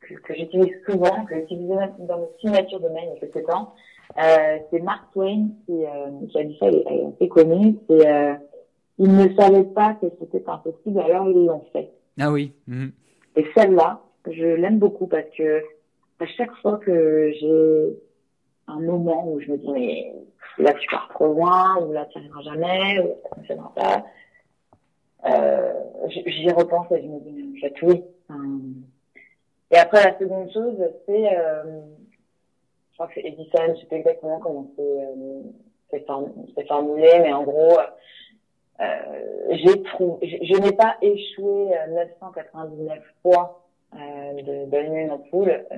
[0.02, 3.76] que, que souvent, que j'utilise dans mes signatures de mail il y a quelques temps.
[4.18, 7.76] Euh, c'est Mark Twain qui, euh, qui, a dit ça, elle est assez connue.
[7.88, 8.40] C'est
[9.00, 11.92] ils ne savaient pas que c'était impossible, alors ils l'ont fait.
[12.20, 12.52] Ah oui.
[12.68, 12.88] Mmh.
[13.36, 15.62] Et celle-là, je l'aime beaucoup parce que
[16.20, 17.98] à chaque fois que j'ai
[18.68, 20.14] un moment où je me dis mais
[20.58, 23.16] là tu pars trop loin ou là tu arriveras jamais ou
[23.48, 24.06] ça ne pas
[25.26, 25.74] euh,
[26.08, 28.04] j'y repense et je me dis mais en fait oui
[29.72, 31.82] et après la seconde chose c'est euh,
[32.92, 37.44] je crois que c'est Edison je sais pas exactement comment c'est euh, formulé mais en
[37.44, 37.78] gros
[38.80, 38.86] euh,
[39.52, 45.76] j'ai trouvé je, je n'ai pas échoué 999 fois d'allumer une ampoule, euh,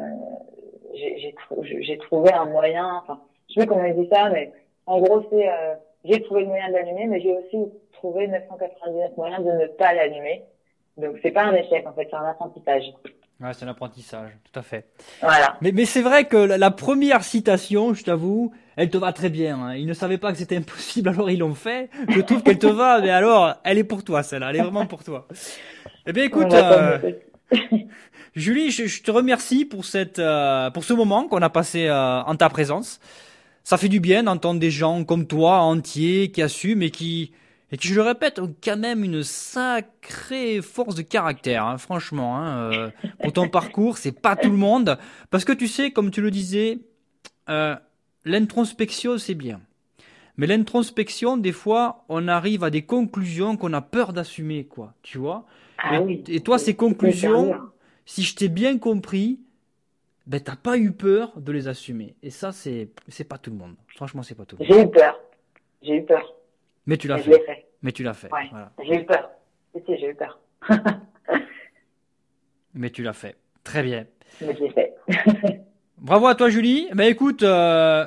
[0.95, 1.63] j'ai trou
[2.07, 4.51] trouvé un moyen, enfin, je sais pas comment dit ça, mais
[4.85, 9.45] en gros, c'est, euh, j'ai trouvé le moyen d'allumer, mais j'ai aussi trouvé 999 moyens
[9.45, 10.43] de ne pas l'allumer.
[10.97, 12.83] Donc, c'est pas un échec, en fait, c'est un apprentissage.
[13.39, 14.85] Ouais, c'est un apprentissage, tout à fait.
[15.21, 15.55] Voilà.
[15.61, 19.29] Mais, mais c'est vrai que la, la, première citation, je t'avoue, elle te va très
[19.29, 19.57] bien.
[19.57, 19.75] Hein.
[19.75, 21.89] Ils ne savaient pas que c'était impossible, alors ils l'ont fait.
[22.09, 24.49] Je trouve qu'elle te va, mais alors, elle est pour toi, celle-là.
[24.49, 25.25] Elle est vraiment pour toi.
[26.05, 26.97] Eh bien, écoute, euh,
[28.35, 32.35] Julie, je, te remercie pour cette, euh, pour ce moment qu'on a passé euh, en
[32.35, 32.99] ta présence.
[33.63, 37.33] Ça fait du bien d'entendre des gens comme toi, entiers, qui assument et qui,
[37.71, 42.37] et qui, je le répète, ont quand même une sacrée force de caractère, hein, franchement.
[42.37, 42.89] Hein, euh,
[43.21, 44.97] pour ton parcours, c'est pas tout le monde,
[45.29, 46.79] parce que tu sais, comme tu le disais,
[47.49, 47.75] euh,
[48.25, 49.61] l'introspection c'est bien,
[50.39, 54.93] mais l'introspection, des fois, on arrive à des conclusions qu'on a peur d'assumer, quoi.
[55.01, 55.43] Tu vois
[55.77, 57.59] ah et, oui, et, toi, ces conclusions,
[58.05, 59.41] si je t'ai bien compris,
[60.27, 62.15] ben t'as pas eu peur de les assumer.
[62.23, 63.75] Et ça, c'est c'est pas tout le monde.
[63.87, 64.73] Franchement, c'est pas tout le monde.
[64.73, 65.19] J'ai eu peur.
[65.81, 66.33] J'ai eu peur.
[66.85, 67.67] Mais tu l'as fait.
[67.81, 68.31] Mais tu l'as fait.
[68.31, 68.47] Ouais.
[68.49, 68.71] Voilà.
[68.81, 69.29] J'ai eu peur.
[69.89, 70.39] J'ai eu peur.
[72.75, 73.35] Mais tu l'as fait.
[73.65, 74.05] Très bien.
[74.39, 74.95] Mais je l'ai fait.
[75.97, 76.87] Bravo à toi, Julie.
[76.93, 78.05] Ben écoute, euh,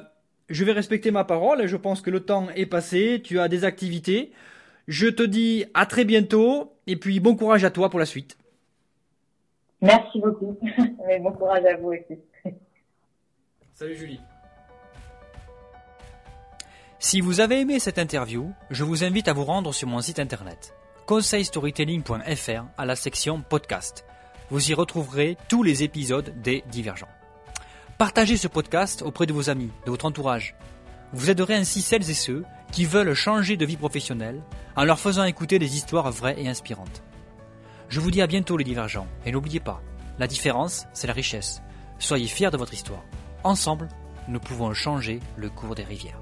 [0.53, 1.66] je vais respecter ma parole.
[1.66, 3.20] Je pense que le temps est passé.
[3.24, 4.32] Tu as des activités.
[4.86, 6.72] Je te dis à très bientôt.
[6.86, 8.36] Et puis bon courage à toi pour la suite.
[9.80, 10.57] Merci beaucoup.
[11.07, 12.20] Mais bon courage à vous aussi.
[13.74, 14.20] Salut Julie.
[16.98, 20.20] Si vous avez aimé cette interview, je vous invite à vous rendre sur mon site
[20.20, 20.74] internet
[21.07, 24.05] conseilstorytelling.fr à la section podcast.
[24.50, 27.09] Vous y retrouverez tous les épisodes des Divergents.
[27.99, 30.55] Partagez ce podcast auprès de vos amis, de votre entourage.
[31.12, 34.43] Vous aiderez ainsi celles et ceux qui veulent changer de vie professionnelle
[34.76, 37.03] en leur faisant écouter des histoires vraies et inspirantes.
[37.88, 39.82] Je vous dis à bientôt les divergents, et n'oubliez pas,
[40.18, 41.62] la différence, c'est la richesse.
[41.99, 43.05] Soyez fiers de votre histoire.
[43.45, 43.88] Ensemble,
[44.28, 46.21] nous pouvons changer le cours des rivières.